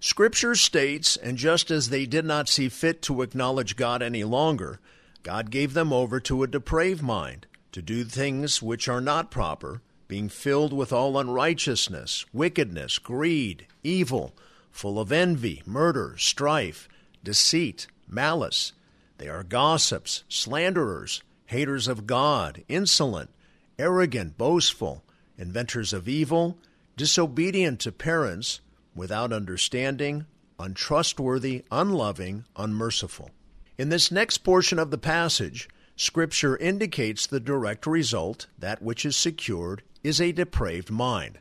Scripture 0.00 0.54
states, 0.54 1.16
and 1.16 1.36
just 1.36 1.72
as 1.72 1.88
they 1.88 2.06
did 2.06 2.24
not 2.24 2.48
see 2.48 2.68
fit 2.68 3.02
to 3.02 3.22
acknowledge 3.22 3.74
God 3.74 4.00
any 4.00 4.22
longer, 4.22 4.78
God 5.24 5.50
gave 5.50 5.74
them 5.74 5.92
over 5.92 6.20
to 6.20 6.44
a 6.44 6.46
depraved 6.46 7.02
mind, 7.02 7.46
to 7.72 7.82
do 7.82 8.04
things 8.04 8.62
which 8.62 8.88
are 8.88 9.00
not 9.00 9.30
proper, 9.30 9.82
being 10.06 10.28
filled 10.28 10.72
with 10.72 10.92
all 10.92 11.18
unrighteousness, 11.18 12.24
wickedness, 12.32 12.98
greed, 12.98 13.66
evil, 13.82 14.34
full 14.70 15.00
of 15.00 15.10
envy, 15.10 15.62
murder, 15.66 16.14
strife, 16.16 16.88
deceit, 17.24 17.88
malice. 18.08 18.72
They 19.18 19.28
are 19.28 19.42
gossips, 19.42 20.22
slanderers, 20.28 21.22
haters 21.46 21.88
of 21.88 22.06
God, 22.06 22.62
insolent, 22.68 23.30
arrogant, 23.78 24.38
boastful, 24.38 25.02
inventors 25.36 25.92
of 25.92 26.08
evil, 26.08 26.56
disobedient 26.96 27.80
to 27.80 27.90
parents, 27.90 28.60
without 28.98 29.32
understanding, 29.32 30.26
untrustworthy, 30.58 31.64
unloving, 31.70 32.44
unmerciful. 32.56 33.30
In 33.78 33.88
this 33.88 34.10
next 34.10 34.38
portion 34.38 34.78
of 34.78 34.90
the 34.90 34.98
passage, 34.98 35.68
Scripture 35.96 36.56
indicates 36.56 37.26
the 37.26 37.40
direct 37.40 37.86
result, 37.86 38.48
that 38.58 38.82
which 38.82 39.06
is 39.06 39.16
secured, 39.16 39.82
is 40.04 40.20
a 40.20 40.32
depraved 40.32 40.90
mind. 40.90 41.38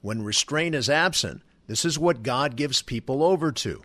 When 0.00 0.22
restraint 0.22 0.74
is 0.74 0.90
absent, 0.90 1.42
this 1.68 1.84
is 1.84 1.98
what 1.98 2.22
God 2.22 2.56
gives 2.56 2.82
people 2.82 3.22
over 3.22 3.52
to. 3.52 3.82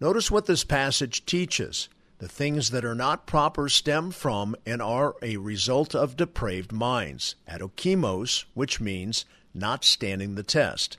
Notice 0.00 0.30
what 0.30 0.46
this 0.46 0.64
passage 0.64 1.26
teaches. 1.26 1.88
The 2.18 2.28
things 2.28 2.70
that 2.70 2.84
are 2.84 2.94
not 2.94 3.26
proper 3.26 3.68
stem 3.68 4.10
from 4.10 4.54
and 4.66 4.82
are 4.82 5.14
a 5.22 5.36
result 5.38 5.94
of 5.94 6.16
depraved 6.16 6.72
minds. 6.72 7.36
Adokimos, 7.48 8.44
which 8.54 8.80
means 8.80 9.24
not 9.54 9.84
standing 9.84 10.34
the 10.34 10.42
test. 10.42 10.98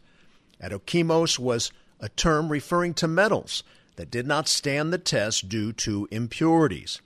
Adokimos 0.62 1.40
was 1.40 1.72
a 2.00 2.10
term 2.10 2.50
referring 2.50 2.94
to 2.96 3.08
metals 3.08 3.64
that 3.96 4.12
did 4.12 4.26
not 4.26 4.48
stand 4.48 4.94
the 4.94 4.98
test 4.98 5.50
due 5.50 5.74
to 5.74 6.08
impurities. 6.12 7.02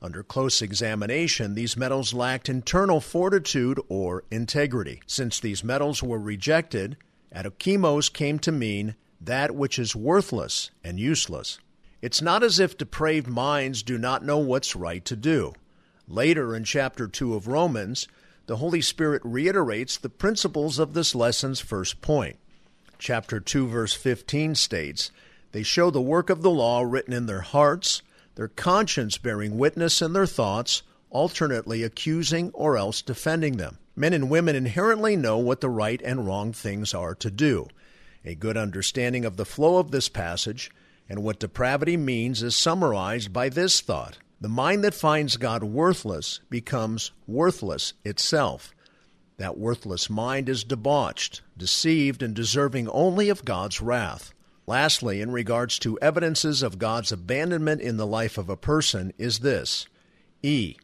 Under 0.00 0.22
close 0.22 0.62
examination, 0.62 1.54
these 1.54 1.76
metals 1.76 2.14
lacked 2.14 2.48
internal 2.48 3.00
fortitude 3.00 3.80
or 3.88 4.24
integrity. 4.30 5.02
Since 5.06 5.40
these 5.40 5.64
metals 5.64 6.02
were 6.02 6.18
rejected, 6.18 6.96
adokimos 7.34 8.12
came 8.12 8.38
to 8.40 8.52
mean 8.52 8.94
that 9.20 9.54
which 9.54 9.78
is 9.78 9.96
worthless 9.96 10.70
and 10.84 11.00
useless. 11.00 11.58
It's 12.00 12.22
not 12.22 12.44
as 12.44 12.60
if 12.60 12.78
depraved 12.78 13.26
minds 13.26 13.82
do 13.82 13.98
not 13.98 14.24
know 14.24 14.38
what's 14.38 14.76
right 14.76 15.04
to 15.04 15.16
do. 15.16 15.52
Later 16.06 16.54
in 16.54 16.62
chapter 16.62 17.08
2 17.08 17.34
of 17.34 17.48
Romans, 17.48 18.06
the 18.46 18.56
Holy 18.56 18.80
Spirit 18.80 19.20
reiterates 19.24 19.98
the 19.98 20.08
principles 20.08 20.78
of 20.78 20.94
this 20.94 21.14
lesson's 21.14 21.60
first 21.60 22.00
point. 22.00 22.38
Chapter 22.98 23.38
2, 23.38 23.68
verse 23.68 23.94
15 23.94 24.56
states, 24.56 25.12
They 25.52 25.62
show 25.62 25.90
the 25.90 26.00
work 26.00 26.30
of 26.30 26.42
the 26.42 26.50
law 26.50 26.82
written 26.82 27.12
in 27.12 27.26
their 27.26 27.42
hearts, 27.42 28.02
their 28.34 28.48
conscience 28.48 29.18
bearing 29.18 29.56
witness 29.56 30.02
in 30.02 30.12
their 30.12 30.26
thoughts, 30.26 30.82
alternately 31.10 31.84
accusing 31.84 32.50
or 32.50 32.76
else 32.76 33.00
defending 33.00 33.56
them. 33.56 33.78
Men 33.94 34.12
and 34.12 34.28
women 34.28 34.56
inherently 34.56 35.16
know 35.16 35.38
what 35.38 35.60
the 35.60 35.70
right 35.70 36.00
and 36.04 36.26
wrong 36.26 36.52
things 36.52 36.92
are 36.92 37.14
to 37.16 37.30
do. 37.30 37.68
A 38.24 38.34
good 38.34 38.56
understanding 38.56 39.24
of 39.24 39.36
the 39.36 39.44
flow 39.44 39.78
of 39.78 39.90
this 39.90 40.08
passage 40.08 40.70
and 41.08 41.22
what 41.22 41.40
depravity 41.40 41.96
means 41.96 42.42
is 42.42 42.54
summarized 42.54 43.32
by 43.32 43.48
this 43.48 43.80
thought 43.80 44.18
The 44.40 44.48
mind 44.48 44.84
that 44.84 44.94
finds 44.94 45.36
God 45.36 45.64
worthless 45.64 46.40
becomes 46.50 47.12
worthless 47.26 47.94
itself. 48.04 48.72
That 49.38 49.56
worthless 49.56 50.10
mind 50.10 50.48
is 50.48 50.64
debauched, 50.64 51.42
deceived, 51.56 52.22
and 52.22 52.34
deserving 52.34 52.88
only 52.88 53.28
of 53.28 53.44
God's 53.44 53.80
wrath. 53.80 54.34
Lastly, 54.66 55.20
in 55.20 55.30
regards 55.30 55.78
to 55.78 55.98
evidences 56.00 56.62
of 56.62 56.78
God's 56.78 57.12
abandonment 57.12 57.80
in 57.80 57.96
the 57.96 58.06
life 58.06 58.36
of 58.36 58.50
a 58.50 58.56
person, 58.56 59.14
is 59.16 59.38
this 59.38 59.86
E. 60.42 60.76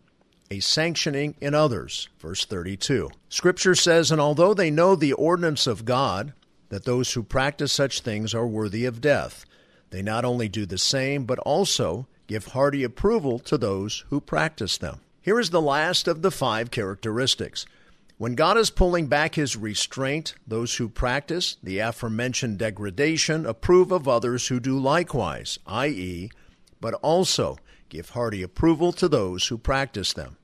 A 0.51 0.61
sanctioning 0.61 1.35
in 1.41 1.53
others. 1.53 2.09
Verse 2.21 2.45
32. 2.45 3.11
Scripture 3.29 3.75
says, 3.75 4.11
And 4.11 4.21
although 4.21 4.55
they 4.55 4.71
know 4.71 4.95
the 4.95 5.13
ordinance 5.15 5.67
of 5.67 5.85
God, 5.85 6.33
that 6.69 6.85
those 6.85 7.13
who 7.13 7.23
practice 7.23 7.73
such 7.73 8.01
things 8.01 8.35
are 8.35 8.47
worthy 8.47 8.85
of 8.85 9.01
death, 9.01 9.45
they 9.91 10.01
not 10.01 10.25
only 10.25 10.49
do 10.49 10.65
the 10.65 10.79
same, 10.79 11.25
but 11.25 11.39
also 11.41 12.07
give 12.27 12.47
hearty 12.47 12.85
approval 12.85 13.39
to 13.41 13.59
those 13.59 14.05
who 14.11 14.21
practice 14.21 14.79
them. 14.79 15.01
Here 15.21 15.41
is 15.41 15.51
the 15.51 15.61
last 15.61 16.07
of 16.07 16.23
the 16.23 16.31
five 16.31 16.71
characteristics. 16.71 17.67
When 18.17 18.37
God 18.37 18.57
is 18.57 18.71
pulling 18.71 19.09
back 19.09 19.35
his 19.35 19.57
restraint, 19.57 20.35
those 20.47 20.77
who 20.77 20.89
practice 20.89 21.57
the 21.65 21.81
aforementioned 21.81 22.59
degradation 22.59 23.45
approve 23.45 23.91
of 23.91 24.07
others 24.07 24.47
who 24.47 24.61
do 24.61 24.79
likewise, 24.79 25.59
i.e., 25.67 26.31
but 26.81 26.95
also 26.95 27.59
give 27.89 28.11
hearty 28.11 28.41
approval 28.41 28.93
to 28.93 29.09
those 29.09 29.49
who 29.49 29.59
practice 29.59 30.13
them. 30.13 30.37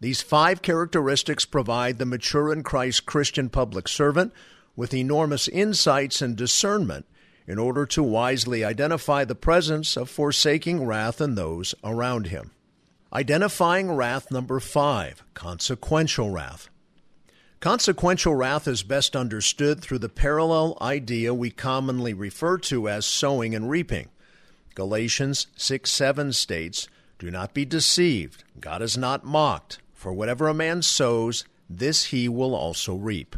These 0.00 0.22
five 0.22 0.60
characteristics 0.60 1.44
provide 1.44 1.98
the 1.98 2.06
mature 2.06 2.52
in 2.52 2.64
Christ 2.64 3.06
Christian 3.06 3.48
public 3.48 3.86
servant 3.86 4.32
with 4.74 4.92
enormous 4.92 5.46
insights 5.46 6.20
and 6.20 6.36
discernment 6.36 7.06
in 7.46 7.60
order 7.60 7.86
to 7.86 8.02
wisely 8.02 8.64
identify 8.64 9.24
the 9.24 9.36
presence 9.36 9.96
of 9.96 10.10
forsaking 10.10 10.84
wrath 10.84 11.20
in 11.20 11.36
those 11.36 11.76
around 11.84 12.26
him. 12.26 12.50
Identifying 13.12 13.92
wrath 13.92 14.32
number 14.32 14.58
five, 14.58 15.22
consequential 15.34 16.30
wrath. 16.30 16.68
Consequential 17.60 18.36
wrath 18.36 18.68
is 18.68 18.84
best 18.84 19.16
understood 19.16 19.80
through 19.80 19.98
the 19.98 20.08
parallel 20.08 20.78
idea 20.80 21.34
we 21.34 21.50
commonly 21.50 22.14
refer 22.14 22.56
to 22.56 22.88
as 22.88 23.04
sowing 23.04 23.52
and 23.52 23.68
reaping. 23.68 24.08
Galatians 24.76 25.48
6 25.56 25.90
7 25.90 26.32
states, 26.32 26.86
Do 27.18 27.32
not 27.32 27.54
be 27.54 27.64
deceived. 27.64 28.44
God 28.60 28.80
is 28.80 28.96
not 28.96 29.24
mocked. 29.24 29.80
For 29.92 30.12
whatever 30.12 30.46
a 30.46 30.54
man 30.54 30.82
sows, 30.82 31.44
this 31.68 32.06
he 32.06 32.28
will 32.28 32.54
also 32.54 32.94
reap. 32.94 33.34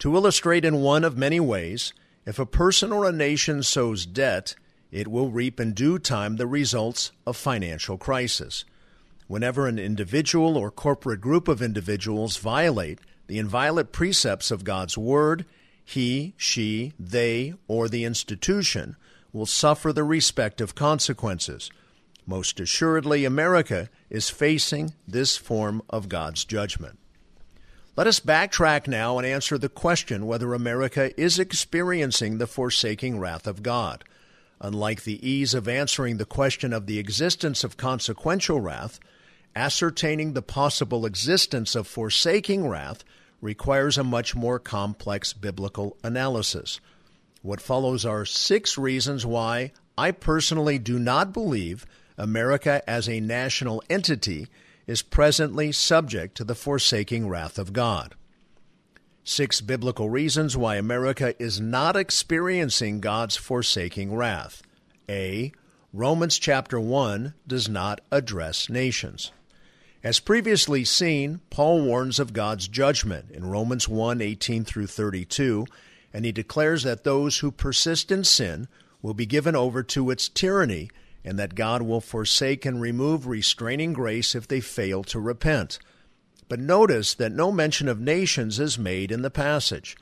To 0.00 0.14
illustrate 0.14 0.66
in 0.66 0.82
one 0.82 1.02
of 1.02 1.16
many 1.16 1.40
ways, 1.40 1.94
if 2.26 2.38
a 2.38 2.44
person 2.44 2.92
or 2.92 3.08
a 3.08 3.12
nation 3.12 3.62
sows 3.62 4.04
debt, 4.04 4.54
it 4.92 5.08
will 5.08 5.30
reap 5.30 5.58
in 5.58 5.72
due 5.72 5.98
time 5.98 6.36
the 6.36 6.46
results 6.46 7.10
of 7.26 7.38
financial 7.38 7.96
crisis. 7.96 8.66
Whenever 9.28 9.66
an 9.66 9.78
individual 9.78 10.58
or 10.58 10.70
corporate 10.70 11.22
group 11.22 11.48
of 11.48 11.62
individuals 11.62 12.36
violate 12.36 13.00
the 13.26 13.38
inviolate 13.38 13.92
precepts 13.92 14.50
of 14.50 14.64
God's 14.64 14.98
Word, 14.98 15.44
he, 15.84 16.34
she, 16.36 16.92
they, 16.98 17.54
or 17.68 17.88
the 17.88 18.04
institution 18.04 18.96
will 19.32 19.46
suffer 19.46 19.92
the 19.92 20.04
respective 20.04 20.74
consequences. 20.74 21.70
Most 22.26 22.58
assuredly, 22.60 23.24
America 23.24 23.90
is 24.08 24.30
facing 24.30 24.94
this 25.06 25.36
form 25.36 25.82
of 25.90 26.08
God's 26.08 26.44
judgment. 26.44 26.98
Let 27.96 28.06
us 28.06 28.18
backtrack 28.18 28.88
now 28.88 29.18
and 29.18 29.26
answer 29.26 29.58
the 29.58 29.68
question 29.68 30.26
whether 30.26 30.52
America 30.52 31.18
is 31.20 31.38
experiencing 31.38 32.38
the 32.38 32.46
forsaking 32.46 33.20
wrath 33.20 33.46
of 33.46 33.62
God. 33.62 34.04
Unlike 34.60 35.04
the 35.04 35.28
ease 35.28 35.54
of 35.54 35.68
answering 35.68 36.16
the 36.16 36.24
question 36.24 36.72
of 36.72 36.86
the 36.86 36.98
existence 36.98 37.62
of 37.62 37.76
consequential 37.76 38.60
wrath, 38.60 38.98
ascertaining 39.54 40.32
the 40.32 40.42
possible 40.42 41.06
existence 41.06 41.74
of 41.74 41.86
forsaking 41.86 42.68
wrath 42.68 43.04
requires 43.40 43.98
a 43.98 44.04
much 44.04 44.34
more 44.34 44.58
complex 44.58 45.32
biblical 45.32 45.96
analysis. 46.02 46.80
What 47.42 47.60
follows 47.60 48.06
are 48.06 48.24
six 48.24 48.78
reasons 48.78 49.26
why 49.26 49.72
I 49.98 50.10
personally 50.10 50.78
do 50.78 50.98
not 50.98 51.32
believe 51.32 51.86
America 52.16 52.82
as 52.88 53.08
a 53.08 53.20
national 53.20 53.82
entity 53.90 54.48
is 54.86 55.02
presently 55.02 55.72
subject 55.72 56.36
to 56.36 56.44
the 56.44 56.54
forsaking 56.54 57.28
wrath 57.28 57.58
of 57.58 57.72
God. 57.72 58.14
Six 59.24 59.60
biblical 59.60 60.10
reasons 60.10 60.56
why 60.56 60.76
America 60.76 61.34
is 61.42 61.60
not 61.60 61.96
experiencing 61.96 63.00
God's 63.00 63.36
forsaking 63.36 64.14
wrath. 64.14 64.62
A. 65.08 65.52
Romans 65.92 66.38
chapter 66.38 66.78
1 66.78 67.34
does 67.46 67.68
not 67.68 68.00
address 68.10 68.68
nations. 68.68 69.32
As 70.04 70.20
previously 70.20 70.84
seen, 70.84 71.40
Paul 71.48 71.80
warns 71.80 72.18
of 72.18 72.34
God's 72.34 72.68
judgment 72.68 73.30
in 73.30 73.46
Romans 73.46 73.88
1 73.88 74.20
18 74.20 74.62
through 74.62 74.88
32, 74.88 75.64
and 76.12 76.26
he 76.26 76.30
declares 76.30 76.82
that 76.82 77.04
those 77.04 77.38
who 77.38 77.50
persist 77.50 78.12
in 78.12 78.22
sin 78.22 78.68
will 79.00 79.14
be 79.14 79.24
given 79.24 79.56
over 79.56 79.82
to 79.82 80.10
its 80.10 80.28
tyranny, 80.28 80.90
and 81.24 81.38
that 81.38 81.54
God 81.54 81.80
will 81.80 82.02
forsake 82.02 82.66
and 82.66 82.82
remove 82.82 83.26
restraining 83.26 83.94
grace 83.94 84.34
if 84.34 84.46
they 84.46 84.60
fail 84.60 85.04
to 85.04 85.18
repent. 85.18 85.78
But 86.50 86.60
notice 86.60 87.14
that 87.14 87.32
no 87.32 87.50
mention 87.50 87.88
of 87.88 87.98
nations 87.98 88.60
is 88.60 88.78
made 88.78 89.10
in 89.10 89.22
the 89.22 89.30
passage. 89.30 89.96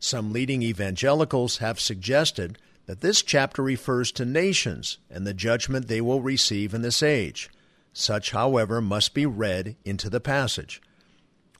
Some 0.00 0.32
leading 0.32 0.64
evangelicals 0.64 1.58
have 1.58 1.78
suggested 1.78 2.58
that 2.86 3.02
this 3.02 3.22
chapter 3.22 3.62
refers 3.62 4.10
to 4.12 4.24
nations 4.24 4.98
and 5.08 5.24
the 5.24 5.32
judgment 5.32 5.86
they 5.86 6.00
will 6.00 6.20
receive 6.22 6.74
in 6.74 6.82
this 6.82 7.04
age. 7.04 7.50
Such, 7.96 8.32
however, 8.32 8.80
must 8.80 9.14
be 9.14 9.24
read 9.24 9.76
into 9.84 10.10
the 10.10 10.20
passage. 10.20 10.82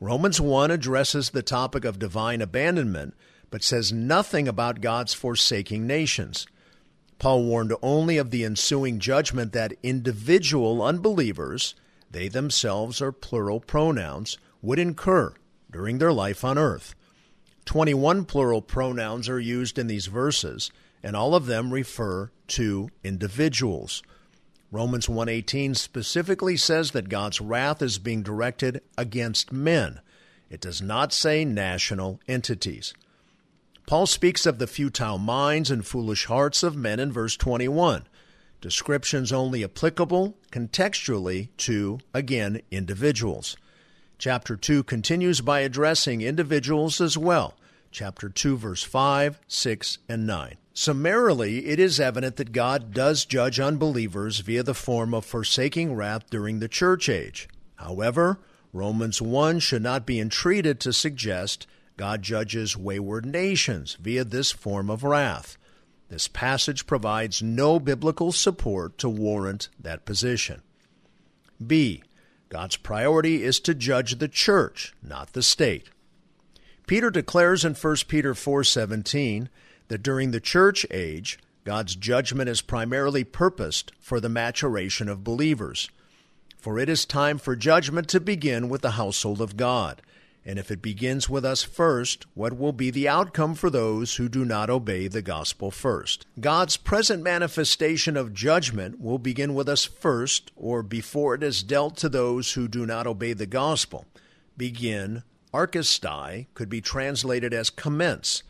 Romans 0.00 0.40
1 0.40 0.72
addresses 0.72 1.30
the 1.30 1.42
topic 1.42 1.84
of 1.84 2.00
divine 2.00 2.42
abandonment, 2.42 3.14
but 3.50 3.62
says 3.62 3.92
nothing 3.92 4.48
about 4.48 4.80
God's 4.80 5.14
forsaking 5.14 5.86
nations. 5.86 6.48
Paul 7.20 7.44
warned 7.44 7.72
only 7.80 8.18
of 8.18 8.32
the 8.32 8.44
ensuing 8.44 8.98
judgment 8.98 9.52
that 9.52 9.74
individual 9.84 10.82
unbelievers, 10.82 11.76
they 12.10 12.26
themselves 12.26 13.00
are 13.00 13.12
plural 13.12 13.60
pronouns, 13.60 14.36
would 14.60 14.80
incur 14.80 15.34
during 15.70 15.98
their 15.98 16.12
life 16.12 16.44
on 16.44 16.58
earth. 16.58 16.96
21 17.64 18.24
plural 18.24 18.60
pronouns 18.60 19.28
are 19.28 19.38
used 19.40 19.78
in 19.78 19.86
these 19.86 20.06
verses, 20.06 20.72
and 21.00 21.14
all 21.14 21.36
of 21.36 21.46
them 21.46 21.72
refer 21.72 22.32
to 22.48 22.90
individuals. 23.04 24.02
Romans 24.74 25.06
1:18 25.08 25.76
specifically 25.76 26.56
says 26.56 26.90
that 26.90 27.08
God's 27.08 27.40
wrath 27.40 27.80
is 27.80 27.98
being 27.98 28.24
directed 28.24 28.82
against 28.98 29.52
men. 29.52 30.00
It 30.50 30.60
does 30.60 30.82
not 30.82 31.12
say 31.12 31.44
national 31.44 32.18
entities. 32.26 32.92
Paul 33.86 34.08
speaks 34.08 34.46
of 34.46 34.58
the 34.58 34.66
futile 34.66 35.18
minds 35.18 35.70
and 35.70 35.86
foolish 35.86 36.24
hearts 36.24 36.64
of 36.64 36.74
men 36.74 36.98
in 36.98 37.12
verse 37.12 37.36
21. 37.36 38.08
Descriptions 38.60 39.32
only 39.32 39.62
applicable 39.62 40.36
contextually 40.50 41.50
to, 41.58 42.00
again, 42.12 42.60
individuals. 42.72 43.56
Chapter 44.18 44.56
2 44.56 44.82
continues 44.82 45.40
by 45.40 45.60
addressing 45.60 46.20
individuals 46.20 47.00
as 47.00 47.16
well. 47.16 47.54
Chapter 47.92 48.28
2, 48.28 48.56
verse 48.56 48.82
5, 48.82 49.38
6, 49.46 49.98
and 50.08 50.26
9. 50.26 50.56
Summarily, 50.76 51.66
it 51.66 51.78
is 51.78 52.00
evident 52.00 52.34
that 52.34 52.50
God 52.50 52.92
does 52.92 53.24
judge 53.24 53.60
unbelievers 53.60 54.40
via 54.40 54.64
the 54.64 54.74
form 54.74 55.14
of 55.14 55.24
forsaking 55.24 55.94
wrath 55.94 56.28
during 56.30 56.58
the 56.58 56.68
church 56.68 57.08
age. 57.08 57.48
However, 57.76 58.40
Romans 58.72 59.22
1 59.22 59.60
should 59.60 59.82
not 59.82 60.04
be 60.04 60.18
entreated 60.18 60.80
to 60.80 60.92
suggest 60.92 61.68
God 61.96 62.22
judges 62.22 62.76
wayward 62.76 63.24
nations 63.24 63.96
via 64.00 64.24
this 64.24 64.50
form 64.50 64.90
of 64.90 65.04
wrath. 65.04 65.56
This 66.08 66.26
passage 66.26 66.86
provides 66.86 67.40
no 67.40 67.78
biblical 67.78 68.32
support 68.32 68.98
to 68.98 69.08
warrant 69.08 69.68
that 69.78 70.04
position. 70.04 70.60
B. 71.64 72.02
God's 72.48 72.76
priority 72.76 73.44
is 73.44 73.60
to 73.60 73.74
judge 73.74 74.18
the 74.18 74.28
church, 74.28 74.92
not 75.00 75.34
the 75.34 75.42
state. 75.42 75.90
Peter 76.88 77.10
declares 77.10 77.64
in 77.64 77.74
1 77.74 78.08
Peter 78.08 78.34
4:17 78.34 79.48
that 79.88 80.02
during 80.02 80.30
the 80.30 80.40
church 80.40 80.86
age, 80.90 81.38
God's 81.64 81.96
judgment 81.96 82.48
is 82.48 82.60
primarily 82.60 83.24
purposed 83.24 83.92
for 83.98 84.20
the 84.20 84.28
maturation 84.28 85.08
of 85.08 85.24
believers. 85.24 85.90
For 86.58 86.78
it 86.78 86.88
is 86.88 87.04
time 87.04 87.38
for 87.38 87.56
judgment 87.56 88.08
to 88.08 88.20
begin 88.20 88.68
with 88.68 88.82
the 88.82 88.92
household 88.92 89.40
of 89.40 89.56
God. 89.56 90.02
And 90.46 90.58
if 90.58 90.70
it 90.70 90.82
begins 90.82 91.28
with 91.28 91.42
us 91.42 91.62
first, 91.62 92.26
what 92.34 92.58
will 92.58 92.72
be 92.72 92.90
the 92.90 93.08
outcome 93.08 93.54
for 93.54 93.70
those 93.70 94.16
who 94.16 94.28
do 94.28 94.44
not 94.44 94.68
obey 94.68 95.08
the 95.08 95.22
gospel 95.22 95.70
first? 95.70 96.26
God's 96.38 96.76
present 96.76 97.22
manifestation 97.22 98.14
of 98.14 98.34
judgment 98.34 99.00
will 99.00 99.18
begin 99.18 99.54
with 99.54 99.70
us 99.70 99.84
first, 99.84 100.52
or 100.54 100.82
before 100.82 101.34
it 101.34 101.42
is 101.42 101.62
dealt 101.62 101.96
to 101.98 102.10
those 102.10 102.52
who 102.52 102.68
do 102.68 102.84
not 102.84 103.06
obey 103.06 103.32
the 103.32 103.46
gospel. 103.46 104.04
Begin, 104.54 105.22
archesthai, 105.54 106.46
could 106.52 106.68
be 106.68 106.82
translated 106.82 107.54
as 107.54 107.70
commence 107.70 108.42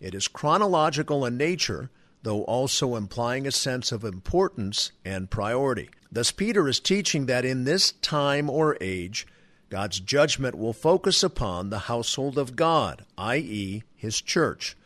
it 0.00 0.14
is 0.14 0.28
chronological 0.28 1.24
in 1.24 1.36
nature, 1.36 1.90
though 2.22 2.42
also 2.44 2.96
implying 2.96 3.46
a 3.46 3.52
sense 3.52 3.92
of 3.92 4.04
importance 4.04 4.92
and 5.04 5.30
priority. 5.30 5.90
Thus, 6.10 6.32
Peter 6.32 6.68
is 6.68 6.80
teaching 6.80 7.26
that 7.26 7.44
in 7.44 7.64
this 7.64 7.92
time 7.92 8.48
or 8.48 8.76
age, 8.80 9.26
God's 9.70 10.00
judgment 10.00 10.56
will 10.56 10.72
focus 10.72 11.22
upon 11.22 11.68
the 11.68 11.80
household 11.80 12.38
of 12.38 12.56
God, 12.56 13.04
i.e., 13.18 13.82
His 13.94 14.20
church. 14.20 14.76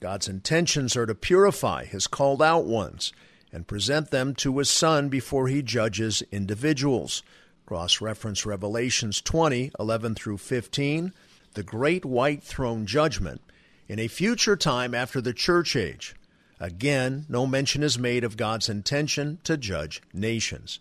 God's 0.00 0.28
intentions 0.28 0.96
are 0.96 1.06
to 1.06 1.14
purify 1.14 1.84
His 1.84 2.06
called 2.06 2.42
out 2.42 2.64
ones 2.64 3.12
and 3.52 3.66
present 3.66 4.10
them 4.10 4.34
to 4.36 4.58
His 4.58 4.70
Son 4.70 5.08
before 5.08 5.48
He 5.48 5.62
judges 5.62 6.22
individuals. 6.32 7.22
Cross 7.66 8.00
reference 8.00 8.46
Revelations 8.46 9.20
20, 9.20 9.72
11 9.78 10.14
through 10.14 10.38
15, 10.38 11.12
the 11.54 11.62
great 11.62 12.04
white 12.04 12.42
throne 12.42 12.86
judgment, 12.86 13.42
in 13.88 13.98
a 13.98 14.08
future 14.08 14.56
time 14.56 14.94
after 14.94 15.20
the 15.20 15.32
church 15.32 15.76
age. 15.76 16.14
Again, 16.58 17.26
no 17.28 17.46
mention 17.46 17.82
is 17.82 17.98
made 17.98 18.24
of 18.24 18.36
God's 18.36 18.68
intention 18.68 19.38
to 19.44 19.56
judge 19.56 20.02
nations. 20.12 20.78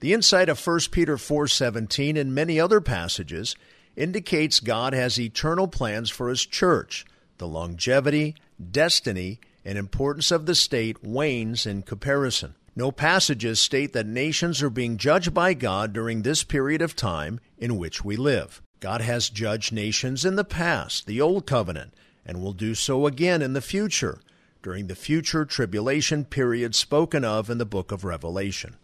The 0.00 0.12
insight 0.12 0.48
of 0.48 0.58
1 0.58 0.90
Peter 0.90 1.16
4:17 1.16 2.16
and 2.16 2.34
many 2.34 2.58
other 2.58 2.80
passages 2.80 3.54
indicates 3.94 4.58
God 4.58 4.94
has 4.94 5.20
eternal 5.20 5.68
plans 5.68 6.10
for 6.10 6.28
his 6.28 6.44
church. 6.46 7.04
The 7.38 7.46
longevity, 7.46 8.34
destiny, 8.70 9.38
and 9.64 9.78
importance 9.78 10.30
of 10.30 10.46
the 10.46 10.54
state 10.54 11.04
wanes 11.04 11.66
in 11.66 11.82
comparison. 11.82 12.54
No 12.74 12.90
passages 12.90 13.60
state 13.60 13.92
that 13.92 14.06
nations 14.06 14.62
are 14.62 14.70
being 14.70 14.96
judged 14.96 15.34
by 15.34 15.52
God 15.54 15.92
during 15.92 16.22
this 16.22 16.42
period 16.42 16.80
of 16.80 16.96
time 16.96 17.38
in 17.58 17.76
which 17.76 18.02
we 18.04 18.16
live. 18.16 18.62
God 18.80 19.02
has 19.02 19.28
judged 19.28 19.72
nations 19.72 20.24
in 20.24 20.36
the 20.36 20.44
past, 20.44 21.06
the 21.06 21.20
Old 21.20 21.46
Covenant, 21.46 21.94
and 22.24 22.40
will 22.40 22.52
do 22.52 22.74
so 22.74 23.06
again 23.06 23.42
in 23.42 23.52
the 23.52 23.60
future, 23.60 24.20
during 24.62 24.86
the 24.86 24.94
future 24.94 25.44
tribulation 25.44 26.24
period 26.24 26.74
spoken 26.74 27.24
of 27.24 27.50
in 27.50 27.58
the 27.58 27.66
book 27.66 27.90
of 27.90 28.04
Revelation. 28.04 28.76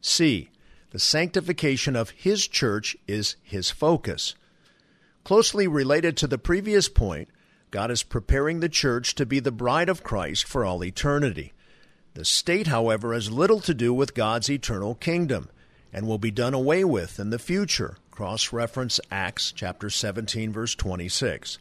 C. 0.00 0.50
The 0.90 0.98
sanctification 0.98 1.96
of 1.96 2.10
His 2.10 2.46
church 2.46 2.96
is 3.06 3.36
His 3.42 3.70
focus. 3.70 4.34
Closely 5.24 5.66
related 5.66 6.16
to 6.16 6.26
the 6.26 6.38
previous 6.38 6.88
point, 6.88 7.28
God 7.70 7.90
is 7.90 8.02
preparing 8.02 8.60
the 8.60 8.68
church 8.68 9.14
to 9.16 9.26
be 9.26 9.40
the 9.40 9.52
bride 9.52 9.88
of 9.88 10.04
Christ 10.04 10.46
for 10.46 10.64
all 10.64 10.84
eternity. 10.84 11.52
The 12.14 12.24
state, 12.24 12.68
however, 12.68 13.12
has 13.12 13.30
little 13.30 13.60
to 13.60 13.74
do 13.74 13.92
with 13.92 14.14
God's 14.14 14.48
eternal 14.48 14.94
kingdom 14.94 15.50
and 15.92 16.06
will 16.06 16.18
be 16.18 16.30
done 16.30 16.54
away 16.54 16.84
with 16.84 17.18
in 17.18 17.30
the 17.30 17.38
future. 17.38 17.96
Cross 18.10 18.52
reference 18.52 19.00
Acts 19.10 19.52
chapter 19.52 19.90
17 19.90 20.52
verse 20.52 20.74
26. 20.74 21.58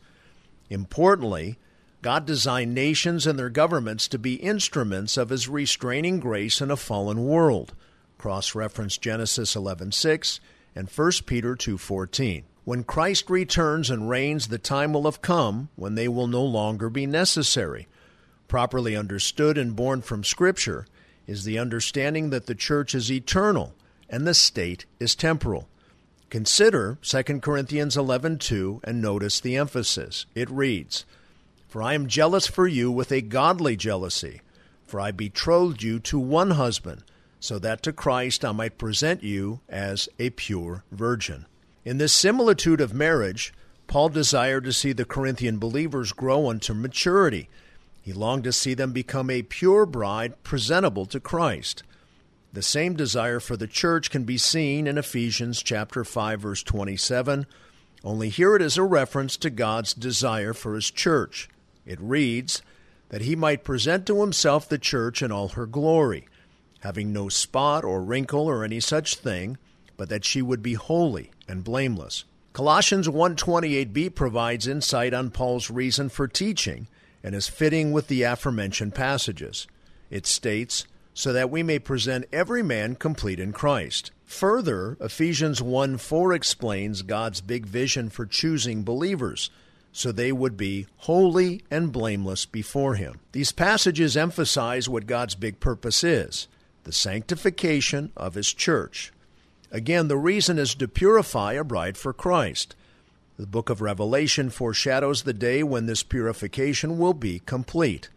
Importantly, 0.70 1.58
God 2.02 2.26
designed 2.26 2.74
nations 2.74 3.26
and 3.26 3.38
their 3.38 3.50
governments 3.50 4.08
to 4.10 4.20
be 4.20 4.36
instruments 4.36 5.18
of 5.18 5.30
his 5.30 5.48
restraining 5.48 6.20
grace 6.20 6.62
in 6.62 6.72
a 6.72 6.78
fallen 6.78 7.26
world. 7.26 7.74
Cross 8.18 8.56
reference 8.56 8.98
Genesis 8.98 9.56
11:6 9.56 10.40
and 10.76 10.90
1 10.90 11.26
Peter 11.26 11.56
2:14. 11.56 12.44
When 12.64 12.84
Christ 12.84 13.30
returns 13.30 13.90
and 13.90 14.10
reigns, 14.10 14.48
the 14.48 14.58
time 14.58 14.94
will 14.94 15.04
have 15.04 15.22
come 15.22 15.70
when 15.76 15.96
they 15.96 16.08
will 16.08 16.28
no 16.28 16.44
longer 16.44 16.90
be 16.90 17.06
necessary 17.06 17.88
properly 18.48 18.96
understood 18.96 19.58
and 19.58 19.76
born 19.76 20.02
from 20.02 20.24
Scripture, 20.24 20.86
is 21.28 21.44
the 21.44 21.58
understanding 21.58 22.30
that 22.30 22.46
the 22.46 22.56
church 22.56 22.94
is 22.94 23.12
eternal 23.12 23.74
and 24.10 24.28
the 24.28 24.34
state 24.34 24.86
is 25.00 25.16
temporal. 25.16 25.68
Consider 26.30 26.98
2 27.02 27.42
Corinthians 27.42 27.96
11:2 27.96 28.82
and 28.84 29.02
notice 29.02 29.40
the 29.40 29.56
emphasis. 29.56 30.26
It 30.36 30.50
reads, 30.50 31.06
"For 31.68 31.82
I 31.82 31.94
am 31.94 32.08
jealous 32.08 32.48
for 32.48 32.68
you 32.68 32.92
with 32.92 33.12
a 33.12 33.22
godly 33.22 33.76
jealousy, 33.76 34.42
for 34.86 35.00
I 35.00 35.12
betrothed 35.12 35.84
you 35.84 36.00
to 36.00 36.20
one 36.20 36.52
husband, 36.52 37.04
so 37.40 37.60
that 37.60 37.84
to 37.84 37.94
Christ 37.94 38.44
I 38.44 38.52
might 38.52 38.78
present 38.78 39.24
you 39.24 39.60
as 39.70 40.10
a 40.20 40.32
pure 40.32 40.84
virgin." 40.92 41.46
In 41.84 41.98
this 41.98 42.14
similitude 42.14 42.82
of 42.82 42.94
marriage, 42.94 43.54
Paul 43.88 44.10
desired 44.10 44.64
to 44.66 44.74
see 44.74 44.94
the 44.94 45.06
Corinthian 45.06 45.60
believers 45.60 46.12
grow 46.12 46.50
unto 46.50 46.74
maturity 46.74 47.50
he 48.06 48.14
longed 48.14 48.44
to 48.44 48.54
see 48.54 48.76
them 48.76 48.92
become 48.92 49.32
a 49.32 49.42
pure 49.42 49.84
bride 49.84 50.36
presentable 50.44 51.08
to 51.08 51.20
Christ. 51.20 51.82
The 52.56 52.62
same 52.62 52.96
desire 52.96 53.42
for 53.42 53.58
the 53.58 53.68
church 53.68 54.10
can 54.10 54.24
be 54.24 54.38
seen 54.38 54.88
in 54.88 54.98
Ephesians 54.98 55.62
chapter 55.62 56.06
5 56.06 56.40
verse 56.40 56.64
27, 56.64 57.48
only 58.02 58.30
here 58.30 58.56
it 58.56 58.62
is 58.62 58.78
a 58.78 58.84
reference 58.84 59.36
to 59.36 59.50
God's 59.50 59.94
desire 59.94 60.54
for 60.54 60.74
his 60.76 60.90
church. 60.90 61.50
It 61.86 62.00
reads 62.00 62.62
that 63.10 63.24
he 63.24 63.36
might 63.36 63.66
present 63.66 64.06
to 64.06 64.22
himself 64.22 64.70
the 64.70 64.78
church 64.78 65.22
in 65.22 65.34
all 65.34 65.50
her 65.50 65.66
glory, 65.66 66.30
having 66.80 67.12
no 67.12 67.28
spot 67.28 67.84
or 67.84 68.02
wrinkle 68.02 68.48
or 68.48 68.64
any 68.64 68.80
such 68.80 69.16
thing, 69.16 69.58
but 69.98 70.08
that 70.08 70.24
she 70.24 70.42
would 70.42 70.64
be 70.64 70.76
holy 70.76 71.32
and 71.50 71.62
blameless. 71.62 72.24
Colossians 72.54 73.10
1:28b 73.10 74.16
provides 74.16 74.66
insight 74.66 75.14
on 75.14 75.30
Paul's 75.30 75.70
reason 75.70 76.08
for 76.08 76.26
teaching 76.26 76.88
and 77.22 77.36
is 77.36 77.50
fitting 77.50 77.92
with 77.92 78.08
the 78.08 78.24
aforementioned 78.24 78.96
passages. 78.96 79.68
It 80.10 80.26
states, 80.26 80.86
so 81.16 81.32
that 81.32 81.50
we 81.50 81.64
may 81.64 81.80
present 81.80 82.26
every 82.34 82.62
man 82.62 82.94
complete 82.94 83.40
in 83.40 83.54
Christ. 83.54 84.12
Further, 84.26 84.98
Ephesians 85.00 85.62
1 85.62 85.98
4 85.98 86.34
explains 86.34 87.02
God's 87.02 87.40
big 87.40 87.66
vision 87.66 88.10
for 88.10 88.26
choosing 88.26 88.84
believers, 88.84 89.50
so 89.94 90.12
they 90.12 90.34
would 90.34 90.58
be 90.58 90.88
holy 90.98 91.64
and 91.72 91.92
blameless 91.94 92.46
before 92.46 92.96
Him. 92.96 93.22
These 93.32 93.54
passages 93.54 94.18
emphasize 94.18 94.90
what 94.90 95.08
God's 95.08 95.36
big 95.36 95.60
purpose 95.60 96.04
is 96.04 96.48
the 96.84 96.92
sanctification 96.92 98.12
of 98.16 98.36
His 98.36 98.54
church. 98.54 99.12
Again, 99.72 100.10
the 100.10 100.18
reason 100.18 100.60
is 100.60 100.76
to 100.76 100.88
purify 100.88 101.54
a 101.54 101.64
bride 101.64 101.98
for 101.98 102.14
Christ. 102.14 102.76
The 103.38 103.48
book 103.48 103.70
of 103.70 103.82
Revelation 103.82 104.50
foreshadows 104.50 105.24
the 105.24 105.34
day 105.34 105.64
when 105.64 105.86
this 105.86 106.04
purification 106.04 106.98
will 107.00 107.14
be 107.14 107.40
complete. 107.40 108.10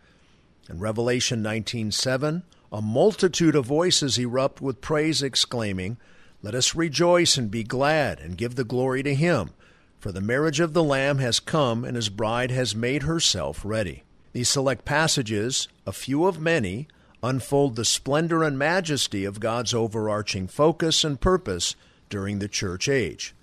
In 0.68 0.80
Revelation 0.80 1.42
19:7, 1.42 2.42
a 2.72 2.82
multitude 2.82 3.54
of 3.54 3.66
voices 3.66 4.18
erupt 4.18 4.60
with 4.60 4.80
praise 4.80 5.22
exclaiming, 5.22 5.96
"Let 6.42 6.54
us 6.54 6.74
rejoice 6.74 7.36
and 7.36 7.50
be 7.50 7.64
glad 7.64 8.20
and 8.20 8.36
give 8.36 8.54
the 8.54 8.64
glory 8.64 9.02
to 9.02 9.14
him, 9.14 9.50
for 9.98 10.12
the 10.12 10.20
marriage 10.20 10.60
of 10.60 10.74
the 10.74 10.84
lamb 10.84 11.18
has 11.18 11.40
come 11.40 11.84
and 11.84 11.96
his 11.96 12.08
bride 12.08 12.50
has 12.50 12.74
made 12.74 13.04
herself 13.04 13.62
ready." 13.64 14.04
These 14.32 14.50
select 14.50 14.84
passages, 14.84 15.68
a 15.86 15.92
few 15.92 16.26
of 16.26 16.38
many, 16.38 16.86
unfold 17.22 17.74
the 17.74 17.84
splendor 17.84 18.44
and 18.44 18.58
majesty 18.58 19.24
of 19.24 19.40
God's 19.40 19.72
overarching 19.72 20.46
focus 20.46 21.02
and 21.02 21.20
purpose 21.20 21.74
during 22.10 22.38
the 22.38 22.48
church 22.48 22.88
age. 22.88 23.34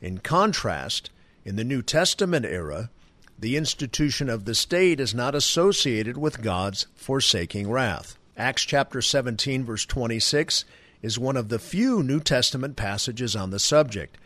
In 0.00 0.18
contrast, 0.18 1.10
in 1.44 1.56
the 1.56 1.64
New 1.64 1.82
Testament 1.82 2.44
era, 2.44 2.90
the 3.38 3.56
institution 3.56 4.28
of 4.28 4.44
the 4.44 4.54
state 4.54 5.00
is 5.00 5.14
not 5.14 5.34
associated 5.34 6.16
with 6.18 6.42
God's 6.42 6.86
forsaking 6.94 7.70
wrath. 7.70 8.17
Acts 8.38 8.62
chapter 8.62 9.02
17 9.02 9.64
verse 9.64 9.84
26 9.84 10.64
is 11.02 11.18
one 11.18 11.36
of 11.36 11.48
the 11.48 11.58
few 11.58 12.04
New 12.04 12.20
Testament 12.20 12.76
passages 12.76 13.34
on 13.34 13.50
the 13.50 13.58
subject. 13.58 14.16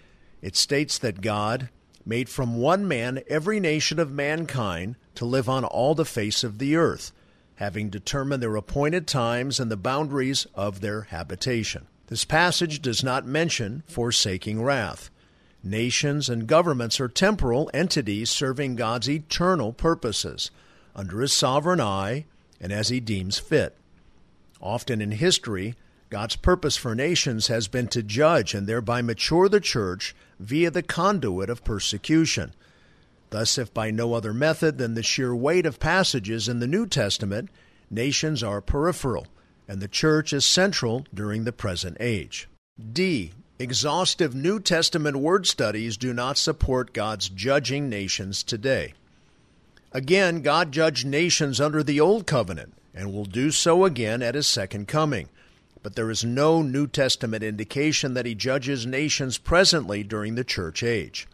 It 0.42 0.54
states 0.54 0.98
that 0.98 1.22
God 1.22 1.70
made 2.04 2.28
from 2.28 2.56
one 2.56 2.86
man 2.86 3.22
every 3.26 3.58
nation 3.58 3.98
of 3.98 4.12
mankind 4.12 4.96
to 5.14 5.24
live 5.24 5.48
on 5.48 5.64
all 5.64 5.94
the 5.94 6.04
face 6.04 6.44
of 6.44 6.58
the 6.58 6.76
earth, 6.76 7.12
having 7.54 7.88
determined 7.88 8.42
their 8.42 8.54
appointed 8.54 9.06
times 9.06 9.58
and 9.58 9.70
the 9.70 9.78
boundaries 9.78 10.46
of 10.54 10.82
their 10.82 11.02
habitation. 11.02 11.86
This 12.08 12.26
passage 12.26 12.82
does 12.82 13.02
not 13.02 13.24
mention 13.24 13.82
forsaking 13.86 14.62
wrath. 14.62 15.08
Nations 15.64 16.28
and 16.28 16.46
governments 16.46 17.00
are 17.00 17.08
temporal 17.08 17.70
entities 17.72 18.28
serving 18.28 18.76
God's 18.76 19.08
eternal 19.08 19.72
purposes 19.72 20.50
under 20.94 21.22
his 21.22 21.32
sovereign 21.32 21.80
eye 21.80 22.26
and 22.60 22.72
as 22.72 22.90
he 22.90 23.00
deems 23.00 23.38
fit. 23.38 23.74
Often 24.62 25.02
in 25.02 25.10
history, 25.10 25.74
God's 26.08 26.36
purpose 26.36 26.76
for 26.76 26.94
nations 26.94 27.48
has 27.48 27.66
been 27.66 27.88
to 27.88 28.02
judge 28.02 28.54
and 28.54 28.66
thereby 28.66 29.02
mature 29.02 29.48
the 29.48 29.60
church 29.60 30.14
via 30.38 30.70
the 30.70 30.82
conduit 30.82 31.50
of 31.50 31.64
persecution. 31.64 32.54
Thus, 33.30 33.58
if 33.58 33.74
by 33.74 33.90
no 33.90 34.14
other 34.14 34.32
method 34.32 34.78
than 34.78 34.94
the 34.94 35.02
sheer 35.02 35.34
weight 35.34 35.66
of 35.66 35.80
passages 35.80 36.48
in 36.48 36.60
the 36.60 36.66
New 36.68 36.86
Testament, 36.86 37.48
nations 37.90 38.42
are 38.42 38.60
peripheral, 38.60 39.26
and 39.66 39.80
the 39.80 39.88
church 39.88 40.32
is 40.32 40.44
central 40.44 41.06
during 41.12 41.42
the 41.42 41.52
present 41.52 41.96
age. 41.98 42.48
D. 42.92 43.32
Exhaustive 43.58 44.34
New 44.34 44.60
Testament 44.60 45.16
word 45.16 45.46
studies 45.46 45.96
do 45.96 46.12
not 46.12 46.38
support 46.38 46.92
God's 46.92 47.28
judging 47.28 47.88
nations 47.88 48.42
today. 48.42 48.94
Again, 49.92 50.42
God 50.42 50.72
judged 50.72 51.06
nations 51.06 51.60
under 51.60 51.82
the 51.82 52.00
Old 52.00 52.26
Covenant 52.26 52.74
and 52.94 53.12
will 53.12 53.24
do 53.24 53.50
so 53.50 53.84
again 53.84 54.22
at 54.22 54.34
his 54.34 54.46
second 54.46 54.88
coming. 54.88 55.28
But 55.82 55.96
there 55.96 56.10
is 56.10 56.24
no 56.24 56.62
New 56.62 56.86
Testament 56.86 57.42
indication 57.42 58.14
that 58.14 58.26
he 58.26 58.34
judges 58.34 58.86
nations 58.86 59.38
presently 59.38 60.02
during 60.02 60.34
the 60.34 60.44
church 60.44 60.82
age. 60.82 61.26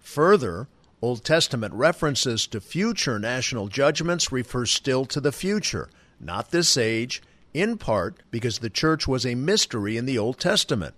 Further, 0.00 0.68
Old 1.00 1.24
Testament 1.24 1.74
references 1.74 2.46
to 2.48 2.60
future 2.60 3.18
national 3.18 3.68
judgments 3.68 4.30
refer 4.30 4.66
still 4.66 5.04
to 5.06 5.20
the 5.20 5.32
future, 5.32 5.88
not 6.20 6.50
this 6.50 6.76
age, 6.76 7.22
in 7.52 7.76
part 7.76 8.22
because 8.30 8.58
the 8.58 8.70
church 8.70 9.08
was 9.08 9.26
a 9.26 9.34
mystery 9.34 9.96
in 9.96 10.06
the 10.06 10.18
Old 10.18 10.38
Testament 10.38 10.94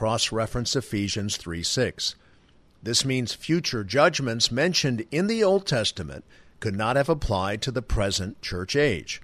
cross 0.00 0.32
reference 0.32 0.74
Ephesians 0.74 1.36
3 1.36 1.62
6. 1.62 2.14
This 2.82 3.04
means 3.04 3.34
future 3.34 3.84
judgments 3.84 4.50
mentioned 4.50 5.04
in 5.10 5.26
the 5.26 5.44
Old 5.44 5.66
Testament 5.66 6.24
could 6.58 6.74
not 6.74 6.96
have 6.96 7.10
applied 7.10 7.60
to 7.60 7.70
the 7.70 7.82
present 7.82 8.40
church 8.40 8.74
age. 8.74 9.20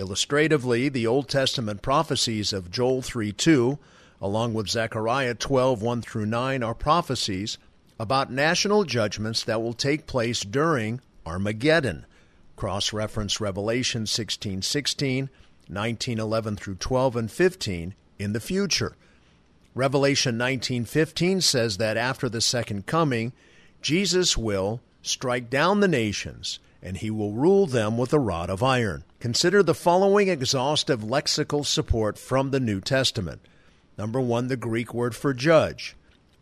Illustratively, 0.00 0.88
the 0.88 1.06
Old 1.06 1.28
Testament 1.28 1.82
prophecies 1.82 2.54
of 2.54 2.70
Joel 2.70 3.02
3 3.02 3.32
2, 3.32 3.78
along 4.22 4.54
with 4.54 4.70
Zechariah 4.70 5.34
12 5.34 5.82
1 5.82 6.00
through 6.00 6.24
9, 6.24 6.62
are 6.62 6.74
prophecies 6.74 7.58
about 7.98 8.32
national 8.32 8.84
judgments 8.84 9.44
that 9.44 9.60
will 9.60 9.74
take 9.74 10.06
place 10.06 10.40
during 10.40 11.02
Armageddon. 11.26 12.06
Cross 12.56 12.94
reference 12.94 13.42
Revelation 13.42 14.06
16 14.06 14.62
16, 14.62 15.28
19 15.68 16.18
11 16.18 16.56
through 16.56 16.76
12, 16.76 17.16
and 17.16 17.30
15 17.30 17.94
in 18.18 18.32
the 18.32 18.40
future. 18.40 18.96
Revelation 19.74 20.38
19:15 20.38 21.42
says 21.42 21.76
that 21.76 21.98
after 21.98 22.30
the 22.30 22.40
second 22.40 22.86
coming, 22.86 23.34
Jesus 23.82 24.34
will 24.34 24.80
strike 25.02 25.50
down 25.50 25.80
the 25.80 25.88
nations 25.88 26.58
and 26.82 26.96
he 26.96 27.10
will 27.10 27.32
rule 27.32 27.66
them 27.66 27.98
with 27.98 28.12
a 28.12 28.18
rod 28.18 28.50
of 28.50 28.62
iron. 28.62 29.04
Consider 29.18 29.62
the 29.62 29.74
following 29.74 30.28
exhaustive 30.28 31.00
lexical 31.00 31.64
support 31.64 32.18
from 32.18 32.50
the 32.50 32.60
New 32.60 32.80
Testament. 32.80 33.46
Number 33.98 34.20
one, 34.20 34.48
the 34.48 34.56
Greek 34.56 34.94
word 34.94 35.14
for 35.14 35.34
judge, 35.34 35.94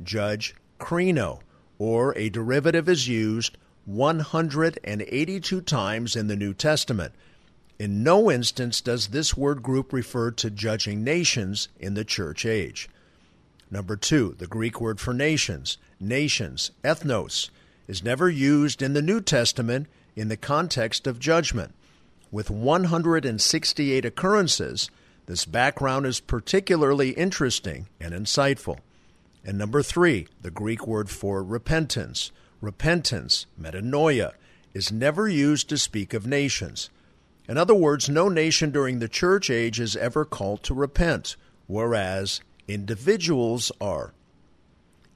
judge 0.02 0.54
krino, 0.78 1.40
or 1.78 2.16
a 2.16 2.28
derivative 2.28 2.88
is 2.88 3.08
used 3.08 3.58
182 3.84 5.60
times 5.62 6.14
in 6.14 6.26
the 6.26 6.36
New 6.36 6.54
Testament. 6.54 7.14
In 7.78 8.02
no 8.02 8.30
instance 8.30 8.80
does 8.80 9.08
this 9.08 9.36
word 9.36 9.62
group 9.62 9.92
refer 9.92 10.30
to 10.32 10.50
judging 10.50 11.02
nations 11.02 11.68
in 11.78 11.94
the 11.94 12.04
church 12.04 12.44
age. 12.44 12.88
Number 13.70 13.96
two, 13.96 14.34
the 14.38 14.46
Greek 14.46 14.80
word 14.80 15.00
for 15.00 15.14
nations, 15.14 15.78
nations, 16.00 16.70
ethnos, 16.82 17.50
is 17.86 18.04
never 18.04 18.28
used 18.28 18.82
in 18.82 18.94
the 18.94 19.02
New 19.02 19.20
Testament 19.20 19.86
in 20.18 20.26
the 20.26 20.36
context 20.36 21.06
of 21.06 21.20
judgment. 21.20 21.72
With 22.32 22.50
168 22.50 24.04
occurrences, 24.04 24.90
this 25.26 25.44
background 25.44 26.06
is 26.06 26.18
particularly 26.18 27.10
interesting 27.10 27.86
and 28.00 28.12
insightful. 28.12 28.80
And 29.44 29.56
number 29.56 29.80
three, 29.80 30.26
the 30.42 30.50
Greek 30.50 30.88
word 30.88 31.08
for 31.08 31.42
repentance, 31.44 32.32
repentance, 32.60 33.46
metanoia, 33.60 34.32
is 34.74 34.90
never 34.90 35.28
used 35.28 35.68
to 35.68 35.78
speak 35.78 36.12
of 36.12 36.26
nations. 36.26 36.90
In 37.48 37.56
other 37.56 37.74
words, 37.74 38.08
no 38.08 38.28
nation 38.28 38.72
during 38.72 38.98
the 38.98 39.08
church 39.08 39.48
age 39.48 39.78
is 39.78 39.96
ever 39.96 40.24
called 40.24 40.64
to 40.64 40.74
repent, 40.74 41.36
whereas 41.68 42.40
individuals 42.66 43.70
are. 43.80 44.12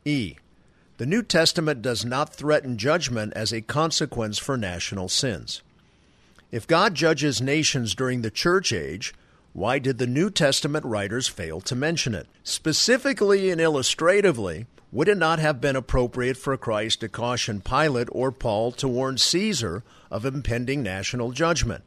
E. 0.05 0.37
The 0.99 1.07
New 1.07 1.23
Testament 1.23 1.83
does 1.83 2.05
not 2.05 2.35
threaten 2.35 2.77
judgment 2.77 3.33
as 3.35 3.53
a 3.53 3.63
consequence 3.63 4.39
for 4.39 4.57
national 4.57 5.09
sins. 5.09 5.63
If 6.51 6.67
God 6.67 6.95
judges 6.95 7.41
nations 7.41 7.95
during 7.95 8.21
the 8.21 8.31
church 8.31 8.73
age, 8.73 9.15
why 9.55 9.79
did 9.79 9.99
the 9.99 10.07
New 10.07 10.31
Testament 10.31 10.85
writers 10.85 11.29
fail 11.29 11.61
to 11.63 11.75
mention 11.75 12.15
it? 12.15 12.27
Specifically 12.45 13.51
and 13.51 13.61
illustratively, 13.61 14.67
would 14.93 15.09
it 15.09 15.17
not 15.17 15.39
have 15.39 15.63
been 15.63 15.77
appropriate 15.77 16.37
for 16.37 16.57
Christ 16.59 17.01
to 17.01 17.09
caution 17.09 17.63
Pilate 17.63 18.09
or 18.13 18.31
Paul 18.31 18.73
to 18.73 18.87
warn 18.87 19.17
Caesar 19.17 19.83
of 20.11 20.27
impending 20.27 20.83
national 20.83 21.33
judgment? 21.33 21.85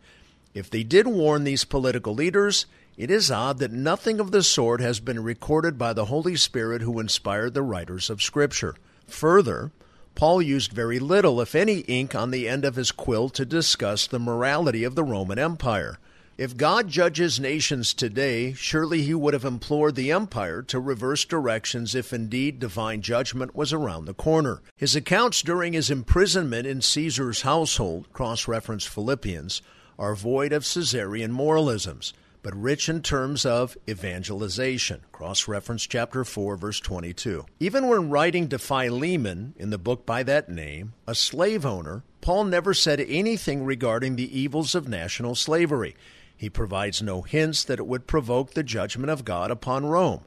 If 0.55 0.71
they 0.71 0.83
did 0.83 1.05
warn 1.05 1.43
these 1.43 1.65
political 1.65 2.15
leaders, 2.15 2.65
it 2.97 3.11
is 3.11 3.29
odd 3.29 3.59
that 3.59 3.71
nothing 3.71 4.19
of 4.19 4.31
the 4.31 4.41
sort 4.41 4.81
has 4.81 4.99
been 4.99 5.21
recorded 5.21 5.77
by 5.77 5.93
the 5.93 6.05
Holy 6.05 6.35
Spirit 6.35 6.81
who 6.81 6.99
inspired 6.99 7.53
the 7.53 7.61
writers 7.61 8.09
of 8.09 8.23
Scripture. 8.23 8.75
Further, 9.07 9.71
Paul 10.15 10.41
used 10.41 10.71
very 10.71 10.99
little, 10.99 11.41
if 11.41 11.55
any, 11.55 11.79
ink 11.81 12.15
on 12.15 12.31
the 12.31 12.47
end 12.47 12.63
of 12.63 12.75
his 12.75 12.91
quill 12.91 13.29
to 13.29 13.45
discuss 13.45 14.07
the 14.07 14.19
morality 14.19 14.83
of 14.83 14.95
the 14.95 15.03
Roman 15.03 15.37
Empire. 15.37 15.99
If 16.37 16.57
God 16.57 16.89
judges 16.89 17.39
nations 17.39 17.93
today, 17.93 18.51
surely 18.53 19.03
he 19.03 19.13
would 19.13 19.33
have 19.33 19.45
implored 19.45 19.95
the 19.95 20.11
empire 20.11 20.61
to 20.63 20.81
reverse 20.81 21.23
directions 21.23 21.95
if 21.95 22.11
indeed 22.11 22.59
divine 22.59 23.01
judgment 23.01 23.55
was 23.55 23.71
around 23.71 24.03
the 24.03 24.13
corner. 24.13 24.61
His 24.75 24.97
accounts 24.97 25.41
during 25.41 25.71
his 25.71 25.89
imprisonment 25.89 26.67
in 26.67 26.81
Caesar's 26.81 27.43
household, 27.43 28.11
cross 28.11 28.49
reference 28.49 28.85
Philippians, 28.85 29.61
are 29.97 30.13
void 30.13 30.51
of 30.51 30.65
Caesarian 30.65 31.31
moralisms, 31.31 32.13
but 32.45 32.55
rich 32.61 32.87
in 32.87 33.01
terms 33.01 33.43
of 33.43 33.75
evangelization, 33.89 35.01
cross 35.11 35.47
reference 35.47 35.87
chapter 35.87 36.23
4, 36.23 36.55
verse 36.57 36.79
22. 36.79 37.43
Even 37.59 37.87
when 37.87 38.11
writing 38.11 38.47
to 38.47 38.59
Philemon 38.59 39.55
in 39.57 39.71
the 39.71 39.79
book 39.79 40.05
by 40.05 40.21
that 40.21 40.47
name, 40.47 40.93
a 41.07 41.15
slave 41.15 41.65
owner, 41.65 42.03
Paul 42.21 42.43
never 42.43 42.75
said 42.75 42.99
anything 42.99 43.65
regarding 43.65 44.15
the 44.15 44.39
evils 44.39 44.75
of 44.75 44.87
national 44.87 45.33
slavery. 45.33 45.95
He 46.37 46.47
provides 46.47 47.01
no 47.01 47.23
hints 47.23 47.63
that 47.63 47.79
it 47.79 47.87
would 47.87 48.05
provoke 48.05 48.53
the 48.53 48.61
judgment 48.61 49.09
of 49.09 49.25
God 49.25 49.49
upon 49.49 49.87
Rome. 49.87 50.23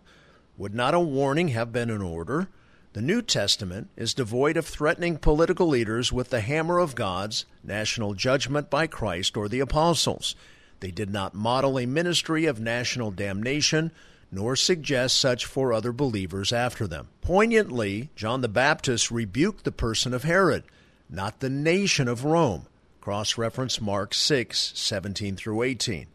Would 0.57 0.75
not 0.75 0.95
a 0.95 0.99
warning 0.99 1.49
have 1.51 1.73
been 1.73 1.89
in 1.89 2.03
order? 2.03 2.49
The 2.95 3.01
New 3.01 3.23
Testament 3.23 3.91
is 3.97 4.13
devoid 4.13 4.57
of 4.57 4.67
threatening 4.67 5.19
political 5.19 5.69
leaders 5.69 6.13
with 6.13 6.31
the 6.31 6.41
hammer 6.41 6.81
of 6.81 6.97
God's 6.97 7.45
national 7.63 8.15
judgment 8.15 8.71
by 8.71 8.89
Christ 8.89 9.37
or 9.37 9.49
the 9.49 9.61
apostles. 9.61 10.35
They 10.81 10.91
did 10.91 11.11
not 11.11 11.35
model 11.35 11.79
a 11.79 11.87
ministry 11.87 12.47
of 12.47 12.61
national 12.61 13.11
damnation, 13.11 13.91
nor 14.31 14.57
suggest 14.57 15.19
such 15.19 15.45
for 15.45 15.73
other 15.73 15.93
believers 15.93 16.53
after 16.53 16.87
them. 16.87 17.09
Poignantly, 17.21 18.11
John 18.14 18.41
the 18.41 18.49
Baptist 18.49 19.11
rebuked 19.11 19.64
the 19.64 19.73
person 19.73 20.14
of 20.14 20.25
Herod, 20.25 20.64
not 21.09 21.41
the 21.41 21.51
nation 21.51 22.09
of 22.09 22.25
Rome. 22.25 22.67
Cross 23.01 23.38
reference 23.38 23.81
Mark 23.81 24.12
6, 24.12 24.73
17 24.75 25.37
through 25.37 25.62
18. 25.62 26.07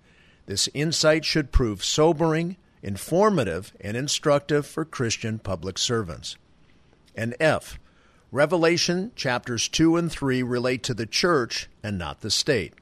This 0.46 0.70
insight 0.74 1.26
should 1.26 1.52
prove 1.52 1.84
sobering, 1.84 2.58
informative, 2.82 3.74
and 3.82 3.98
instructive 3.98 4.68
for 4.68 4.86
Christian 4.86 5.40
public 5.40 5.78
servants. 5.78 6.36
And 7.16 7.36
F. 7.40 7.80
Revelation 8.32 9.12
chapters 9.16 9.68
2 9.68 9.96
and 9.98 10.12
3 10.12 10.44
relate 10.44 10.84
to 10.84 10.94
the 10.94 11.06
church 11.06 11.70
and 11.82 11.98
not 11.98 12.22
the 12.22 12.32
state. 12.32 12.74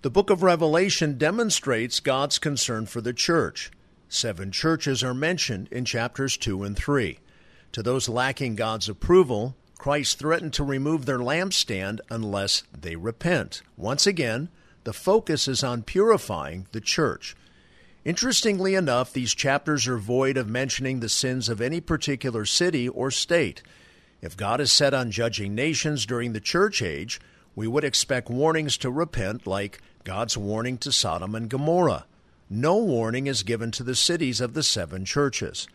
The 0.00 0.10
book 0.10 0.30
of 0.30 0.44
Revelation 0.44 1.18
demonstrates 1.18 1.98
God's 1.98 2.38
concern 2.38 2.86
for 2.86 3.00
the 3.00 3.12
church. 3.12 3.72
Seven 4.08 4.52
churches 4.52 5.02
are 5.02 5.12
mentioned 5.12 5.66
in 5.72 5.84
chapters 5.84 6.36
2 6.36 6.62
and 6.62 6.76
3. 6.76 7.18
To 7.72 7.82
those 7.82 8.08
lacking 8.08 8.54
God's 8.54 8.88
approval, 8.88 9.56
Christ 9.76 10.16
threatened 10.16 10.52
to 10.52 10.62
remove 10.62 11.04
their 11.04 11.18
lampstand 11.18 11.98
unless 12.10 12.62
they 12.72 12.94
repent. 12.94 13.62
Once 13.76 14.06
again, 14.06 14.50
the 14.84 14.92
focus 14.92 15.48
is 15.48 15.64
on 15.64 15.82
purifying 15.82 16.68
the 16.70 16.80
church. 16.80 17.36
Interestingly 18.04 18.76
enough, 18.76 19.12
these 19.12 19.34
chapters 19.34 19.88
are 19.88 19.98
void 19.98 20.36
of 20.36 20.48
mentioning 20.48 21.00
the 21.00 21.08
sins 21.08 21.48
of 21.48 21.60
any 21.60 21.80
particular 21.80 22.44
city 22.44 22.88
or 22.88 23.10
state. 23.10 23.64
If 24.22 24.36
God 24.36 24.60
is 24.60 24.70
set 24.70 24.94
on 24.94 25.10
judging 25.10 25.56
nations 25.56 26.06
during 26.06 26.34
the 26.34 26.40
church 26.40 26.82
age, 26.82 27.20
we 27.58 27.66
would 27.66 27.82
expect 27.82 28.30
warnings 28.30 28.76
to 28.76 28.88
repent, 28.88 29.44
like 29.44 29.80
God's 30.04 30.38
warning 30.38 30.78
to 30.78 30.92
Sodom 30.92 31.34
and 31.34 31.50
Gomorrah. 31.50 32.06
No 32.48 32.76
warning 32.76 33.26
is 33.26 33.42
given 33.42 33.72
to 33.72 33.82
the 33.82 33.96
cities 33.96 34.40
of 34.40 34.54
the 34.54 34.62
seven 34.62 35.04
churches. 35.04 35.66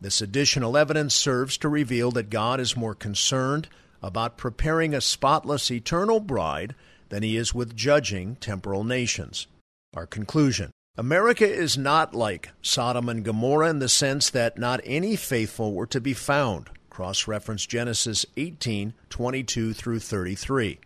This 0.00 0.20
additional 0.20 0.76
evidence 0.76 1.12
serves 1.12 1.58
to 1.58 1.68
reveal 1.68 2.12
that 2.12 2.30
God 2.30 2.60
is 2.60 2.76
more 2.76 2.94
concerned 2.94 3.66
about 4.00 4.36
preparing 4.36 4.94
a 4.94 5.00
spotless 5.00 5.72
eternal 5.72 6.20
bride 6.20 6.76
than 7.08 7.24
he 7.24 7.36
is 7.36 7.52
with 7.52 7.74
judging 7.74 8.36
temporal 8.36 8.84
nations. 8.84 9.48
Our 9.92 10.06
conclusion 10.06 10.70
America 10.96 11.52
is 11.52 11.76
not 11.76 12.14
like 12.14 12.50
Sodom 12.62 13.08
and 13.08 13.24
Gomorrah 13.24 13.70
in 13.70 13.80
the 13.80 13.88
sense 13.88 14.30
that 14.30 14.56
not 14.56 14.80
any 14.84 15.16
faithful 15.16 15.74
were 15.74 15.88
to 15.88 16.00
be 16.00 16.14
found. 16.14 16.70
Cross 16.90 17.26
reference 17.26 17.66
Genesis 17.66 18.24
18 18.36 18.94
22 19.10 19.72
through 19.72 19.98
33. 19.98 20.78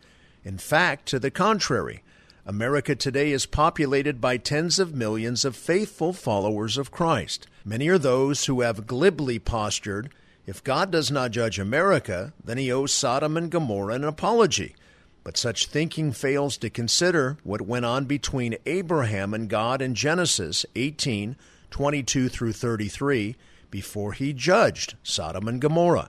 In 0.45 0.59
fact, 0.59 1.07
to 1.07 1.19
the 1.19 1.31
contrary, 1.31 2.03
America 2.47 2.95
today 2.95 3.33
is 3.33 3.47
populated 3.47 4.21
by 4.21 4.37
tens 4.37 4.79
of 4.79 4.95
millions 4.95 5.45
of 5.45 5.55
faithful 5.55 6.13
followers 6.13 6.79
of 6.79 6.91
Christ. 6.91 7.47
Many 7.65 7.89
are 7.89 7.99
those 7.99 8.47
who 8.47 8.63
have 8.63 8.87
glibly 8.87 9.39
postured 9.39 10.11
if 10.49 10.65
God 10.65 10.91
does 10.91 11.11
not 11.11 11.33
judge 11.33 11.59
America, 11.59 12.33
then 12.43 12.57
he 12.57 12.73
owes 12.73 12.91
Sodom 12.91 13.37
and 13.37 13.51
Gomorrah 13.51 13.97
an 13.97 14.03
apology. 14.05 14.75
But 15.23 15.37
such 15.37 15.67
thinking 15.67 16.11
fails 16.11 16.57
to 16.57 16.71
consider 16.71 17.37
what 17.45 17.61
went 17.61 17.85
on 17.85 18.07
between 18.07 18.57
Abraham 18.65 19.35
and 19.35 19.47
God 19.51 19.83
in 19.83 19.95
Genesis 19.95 20.65
18 20.75 21.37
22 21.71 22.31
through 22.31 22.55
33 22.55 23.37
before 23.71 24.15
he 24.15 24.33
judged 24.33 24.95
Sodom 25.03 25.49
and 25.49 25.61
Gomorrah. 25.61 26.09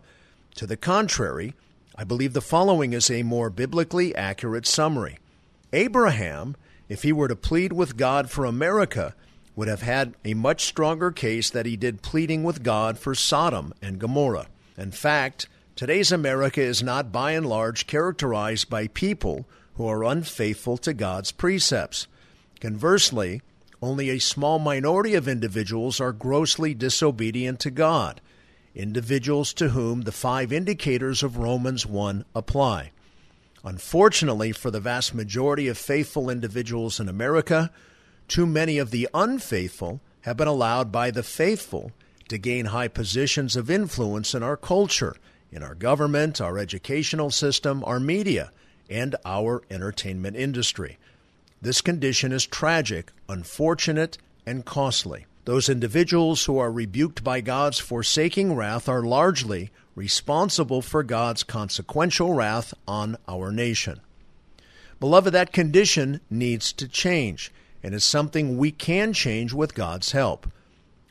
To 0.56 0.66
the 0.66 0.78
contrary, 0.78 1.54
I 2.00 2.06
believe 2.06 2.32
the 2.32 2.40
following 2.40 2.94
is 2.94 3.12
a 3.12 3.24
more 3.24 3.50
biblically 3.50 4.16
accurate 4.16 4.66
summary. 4.66 5.18
Abraham, 5.74 6.56
if 6.88 7.04
he 7.04 7.12
were 7.12 7.28
to 7.28 7.36
plead 7.36 7.74
with 7.74 7.98
God 7.98 8.30
for 8.30 8.46
America, 8.46 9.14
would 9.54 9.68
have 9.68 9.82
had 9.82 10.14
a 10.24 10.34
much 10.34 10.64
stronger 10.64 11.12
case 11.12 11.50
that 11.50 11.66
he 11.66 11.76
did 11.76 12.02
pleading 12.02 12.46
with 12.46 12.64
God 12.64 12.98
for 12.98 13.14
Sodom 13.14 13.74
and 13.82 14.00
Gomorrah. 14.00 14.48
In 14.78 14.92
fact, 14.92 15.50
today's 15.76 16.10
America 16.10 16.62
is 16.62 16.82
not 16.82 17.12
by 17.12 17.34
and 17.34 17.46
large 17.46 17.86
characterized 17.86 18.70
by 18.70 18.88
people 18.88 19.46
who 19.74 19.86
are 19.86 20.06
unfaithful 20.06 20.78
to 20.78 20.94
God's 20.94 21.34
precepts. 21.34 22.08
Conversely, 22.62 23.42
only 23.82 24.10
a 24.10 24.20
small 24.20 24.58
minority 24.58 25.16
of 25.16 25.28
individuals 25.28 26.00
are 26.00 26.14
grossly 26.14 26.74
disobedient 26.74 27.60
to 27.60 27.70
God, 27.70 28.22
individuals 28.76 29.54
to 29.54 29.70
whom 29.70 30.02
the 30.02 30.12
five 30.12 30.52
indicators 30.52 31.24
of 31.24 31.38
Romans 31.38 31.86
1 31.86 32.26
apply. 32.36 32.92
Unfortunately, 33.64 34.52
for 34.52 34.72
the 34.72 34.80
vast 34.80 35.14
majority 35.14 35.68
of 35.68 35.78
faithful 35.78 36.30
individuals 36.30 37.00
in 37.00 37.10
America, 37.10 37.72
too 38.28 38.46
many 38.46 38.78
of 38.78 38.92
the 38.92 39.10
unfaithful 39.14 40.00
have 40.22 40.38
been 40.38 40.48
allowed 40.48 40.92
by 40.92 41.12
the 41.12 41.24
faithful 41.24 41.92
to 42.30 42.38
gain 42.38 42.66
high 42.66 42.88
positions 42.88 43.56
of 43.56 43.70
influence 43.70 44.34
in 44.34 44.44
our 44.44 44.56
culture, 44.56 45.16
in 45.52 45.64
our 45.64 45.76
government, 45.76 46.40
our 46.40 46.58
educational 46.58 47.32
system, 47.32 47.84
our 47.86 48.00
media, 48.00 48.52
and 48.90 49.16
our 49.26 49.62
entertainment 49.70 50.38
industry. 50.38 50.98
This 51.62 51.82
condition 51.82 52.32
is 52.32 52.46
tragic, 52.46 53.12
unfortunate, 53.28 54.18
and 54.46 54.64
costly. 54.64 55.26
Those 55.50 55.68
individuals 55.68 56.46
who 56.46 56.60
are 56.60 56.72
rebuked 56.72 57.24
by 57.24 57.42
God's 57.42 57.80
forsaking 57.80 58.54
wrath 58.54 58.88
are 58.88 59.02
largely 59.02 59.72
responsible 59.96 60.84
for 60.84 61.02
God's 61.02 61.42
consequential 61.42 62.34
wrath 62.34 62.72
on 62.88 63.18
our 63.28 63.52
nation. 63.52 64.00
Beloved, 65.00 65.34
that 65.34 65.52
condition 65.52 66.22
needs 66.30 66.72
to 66.74 66.88
change, 66.88 67.52
and 67.82 67.96
is 67.96 68.04
something 68.04 68.60
we 68.60 68.70
can 68.70 69.12
change 69.12 69.52
with 69.52 69.74
God's 69.74 70.12
help. 70.12 70.46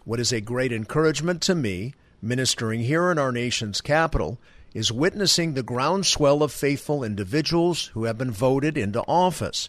What 0.04 0.20
is 0.20 0.30
a 0.30 0.40
great 0.40 0.70
encouragement 0.70 1.42
to 1.42 1.56
me, 1.56 1.94
ministering 2.22 2.82
here 2.82 3.10
in 3.10 3.18
our 3.18 3.32
nation's 3.32 3.80
capital, 3.80 4.38
is 4.72 4.92
witnessing 4.92 5.54
the 5.54 5.64
groundswell 5.64 6.44
of 6.44 6.52
faithful 6.52 7.02
individuals 7.02 7.86
who 7.86 8.04
have 8.04 8.18
been 8.18 8.30
voted 8.30 8.78
into 8.78 9.00
office. 9.08 9.68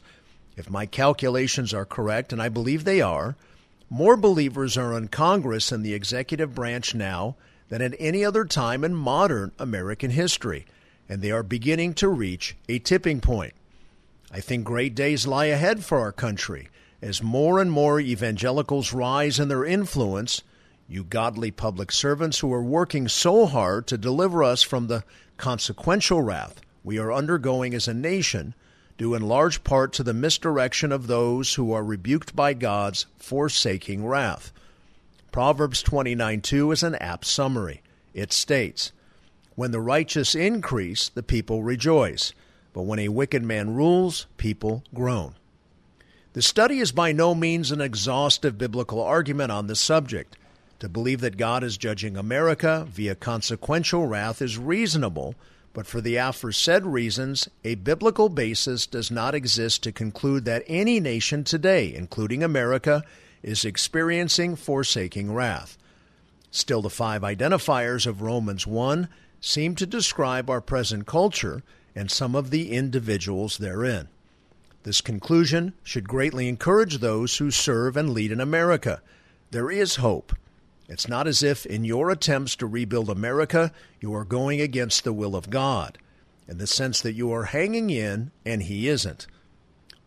If 0.56 0.70
my 0.70 0.86
calculations 0.86 1.74
are 1.74 1.86
correct, 1.86 2.32
and 2.32 2.40
I 2.40 2.50
believe 2.50 2.84
they 2.84 3.02
are, 3.02 3.36
more 3.90 4.16
believers 4.16 4.78
are 4.78 4.98
in 4.98 5.08
Congress 5.08 5.72
and 5.72 5.84
the 5.84 5.94
executive 5.94 6.54
branch 6.54 6.94
now 6.94 7.36
than 7.70 7.82
at 7.82 7.96
any 8.00 8.24
other 8.24 8.46
time 8.46 8.84
in 8.84 8.94
modern 8.94 9.52
American 9.60 10.12
history, 10.12 10.66
and 11.08 11.22
they 11.22 11.32
are 11.32 11.44
beginning 11.44 11.94
to 11.96 12.08
reach 12.08 12.56
a 12.68 12.80
tipping 12.80 13.22
point. 13.22 13.54
I 14.32 14.42
think 14.42 14.64
great 14.64 14.96
days 14.96 15.26
lie 15.26 15.46
ahead 15.46 15.84
for 15.84 16.00
our 16.00 16.12
country 16.12 16.70
as 17.02 17.24
more 17.24 17.60
and 17.60 17.72
more 17.72 18.00
evangelicals 18.00 18.94
rise 18.94 19.40
in 19.40 19.48
their 19.48 19.66
influence. 19.66 20.44
You 20.88 21.04
godly 21.04 21.52
public 21.52 21.92
servants 21.92 22.40
who 22.40 22.54
are 22.54 22.64
working 22.64 23.08
so 23.08 23.46
hard 23.46 23.88
to 23.88 23.98
deliver 23.98 24.44
us 24.44 24.62
from 24.62 24.88
the 24.88 25.04
consequential 25.38 26.22
wrath 26.22 26.62
we 26.84 26.98
are 26.98 27.14
undergoing 27.14 27.74
as 27.74 27.88
a 27.88 27.94
nation, 27.94 28.54
due 29.00 29.16
in 29.16 29.22
large 29.22 29.64
part 29.64 29.94
to 29.94 30.04
the 30.04 30.14
misdirection 30.14 30.92
of 30.92 31.08
those 31.08 31.56
who 31.56 31.72
are 31.72 31.84
rebuked 31.86 32.36
by 32.36 32.54
God's 32.54 33.06
forsaking 33.18 34.06
wrath. 34.06 34.52
Proverbs 35.32 35.82
29:2 35.82 36.74
is 36.74 36.84
an 36.84 36.96
apt 36.96 37.26
summary. 37.26 37.82
It 38.14 38.34
states, 38.34 38.92
When 39.56 39.72
the 39.72 39.80
righteous 39.80 40.36
increase, 40.36 41.08
the 41.08 41.24
people 41.24 41.64
rejoice, 41.64 42.34
but 42.74 42.82
when 42.82 43.00
a 43.00 43.08
wicked 43.08 43.42
man 43.42 43.74
rules, 43.74 44.28
people 44.36 44.84
groan. 44.94 45.36
The 46.34 46.42
study 46.42 46.80
is 46.80 46.92
by 46.92 47.14
no 47.14 47.34
means 47.34 47.72
an 47.72 47.80
exhaustive 47.80 48.58
biblical 48.58 49.02
argument 49.02 49.50
on 49.50 49.68
this 49.68 49.80
subject. 49.80 50.36
To 50.80 50.90
believe 50.90 51.22
that 51.22 51.38
God 51.38 51.64
is 51.64 51.78
judging 51.78 52.18
America 52.18 52.86
via 52.90 53.16
consequential 53.16 54.08
wrath 54.08 54.42
is 54.42 54.58
reasonable, 54.58 55.36
but 55.80 55.88
for 55.88 56.02
the 56.02 56.18
aforesaid 56.18 56.86
reasons, 56.86 57.48
a 57.64 57.76
biblical 57.76 58.28
basis 58.28 58.86
does 58.86 59.10
not 59.10 59.34
exist 59.34 59.82
to 59.82 59.94
conclude 59.94 60.44
that 60.44 60.66
any 60.68 61.00
nation 61.00 61.42
today, 61.42 61.96
including 61.96 62.44
America, 62.44 63.02
is 63.42 63.64
experiencing 63.64 64.58
forsaking 64.58 65.34
wrath. 65.34 65.78
Still, 66.52 66.82
the 66.82 66.90
five 66.90 67.22
identifiers 67.22 68.06
of 68.06 68.22
Romans 68.22 68.68
1 68.68 69.08
seem 69.40 69.74
to 69.76 69.86
describe 69.86 70.50
our 70.50 70.60
present 70.60 71.08
culture 71.08 71.64
and 71.96 72.12
some 72.12 72.36
of 72.36 72.50
the 72.50 72.74
individuals 72.74 73.58
therein. 73.58 74.10
This 74.84 75.00
conclusion 75.00 75.72
should 75.82 76.10
greatly 76.10 76.50
encourage 76.50 76.98
those 76.98 77.38
who 77.38 77.52
serve 77.52 77.96
and 77.96 78.10
lead 78.10 78.34
in 78.34 78.42
America. 78.42 79.02
There 79.52 79.72
is 79.72 79.96
hope. 79.96 80.36
It's 80.90 81.08
not 81.08 81.28
as 81.28 81.44
if, 81.44 81.68
in 81.68 81.86
your 81.86 82.10
attempts 82.10 82.56
to 82.58 82.66
rebuild 82.66 83.12
America, 83.12 83.72
you 84.02 84.14
are 84.16 84.26
going 84.26 84.60
against 84.60 85.04
the 85.04 85.14
will 85.14 85.36
of 85.36 85.52
God, 85.52 86.00
in 86.48 86.58
the 86.58 86.66
sense 86.66 87.00
that 87.02 87.14
you 87.14 87.32
are 87.32 87.44
hanging 87.46 87.92
in 87.92 88.32
and 88.44 88.64
He 88.64 88.88
isn't. 88.88 89.28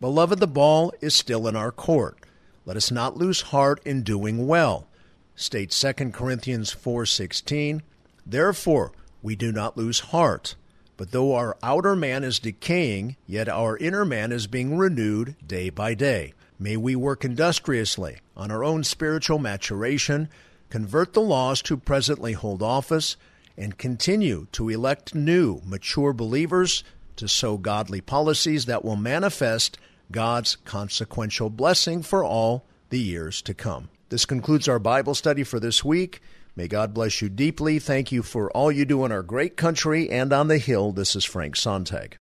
Beloved, 0.01 0.39
the 0.39 0.47
ball 0.47 0.93
is 0.99 1.13
still 1.13 1.47
in 1.47 1.55
our 1.55 1.71
court. 1.71 2.19
Let 2.65 2.75
us 2.75 2.91
not 2.91 3.15
lose 3.15 3.41
heart 3.41 3.81
in 3.85 4.03
doing 4.03 4.45
well. 4.45 4.87
State 5.35 5.71
2 5.71 6.11
Corinthians 6.11 6.75
4:16, 6.75 7.81
Therefore 8.25 8.91
we 9.21 9.37
do 9.37 9.53
not 9.53 9.77
lose 9.77 10.11
heart, 10.11 10.55
but 10.97 11.11
though 11.11 11.33
our 11.33 11.57
outer 11.63 11.95
man 11.95 12.25
is 12.25 12.39
decaying, 12.39 13.15
yet 13.25 13.47
our 13.47 13.77
inner 13.77 14.03
man 14.03 14.33
is 14.33 14.47
being 14.47 14.77
renewed 14.77 15.35
day 15.45 15.69
by 15.69 15.93
day. 15.93 16.33
May 16.59 16.75
we 16.75 16.95
work 16.95 17.23
industriously 17.23 18.17
on 18.35 18.51
our 18.51 18.63
own 18.63 18.83
spiritual 18.83 19.39
maturation, 19.39 20.27
convert 20.73 21.13
the 21.13 21.21
laws 21.21 21.61
who 21.67 21.77
presently 21.77 22.33
hold 22.33 22.63
office, 22.63 23.15
and 23.55 23.77
continue 23.77 24.47
to 24.51 24.69
elect 24.69 25.13
new, 25.13 25.61
mature 25.63 26.11
believers 26.11 26.83
to 27.15 27.27
sow 27.27 27.57
godly 27.57 28.01
policies 28.01 28.65
that 28.65 28.83
will 28.83 28.95
manifest 28.95 29.77
God's 30.11 30.55
consequential 30.65 31.51
blessing 31.51 32.01
for 32.01 32.23
all 32.23 32.65
the 32.89 32.97
years 32.97 33.39
to 33.43 33.53
come. 33.53 33.87
This 34.09 34.25
concludes 34.25 34.67
our 34.67 34.79
Bible 34.79 35.13
study 35.13 35.43
for 35.43 35.59
this 35.59 35.85
week. 35.85 36.23
May 36.55 36.67
God 36.67 36.91
bless 36.91 37.21
you 37.21 37.29
deeply. 37.29 37.77
Thank 37.77 38.11
you 38.11 38.23
for 38.23 38.49
all 38.49 38.71
you 38.71 38.83
do 38.83 39.05
in 39.05 39.11
our 39.11 39.21
great 39.21 39.55
country 39.55 40.09
and 40.09 40.33
on 40.33 40.47
the 40.47 40.57
Hill. 40.57 40.91
This 40.91 41.15
is 41.15 41.23
Frank 41.23 41.55
Sontag. 41.55 42.17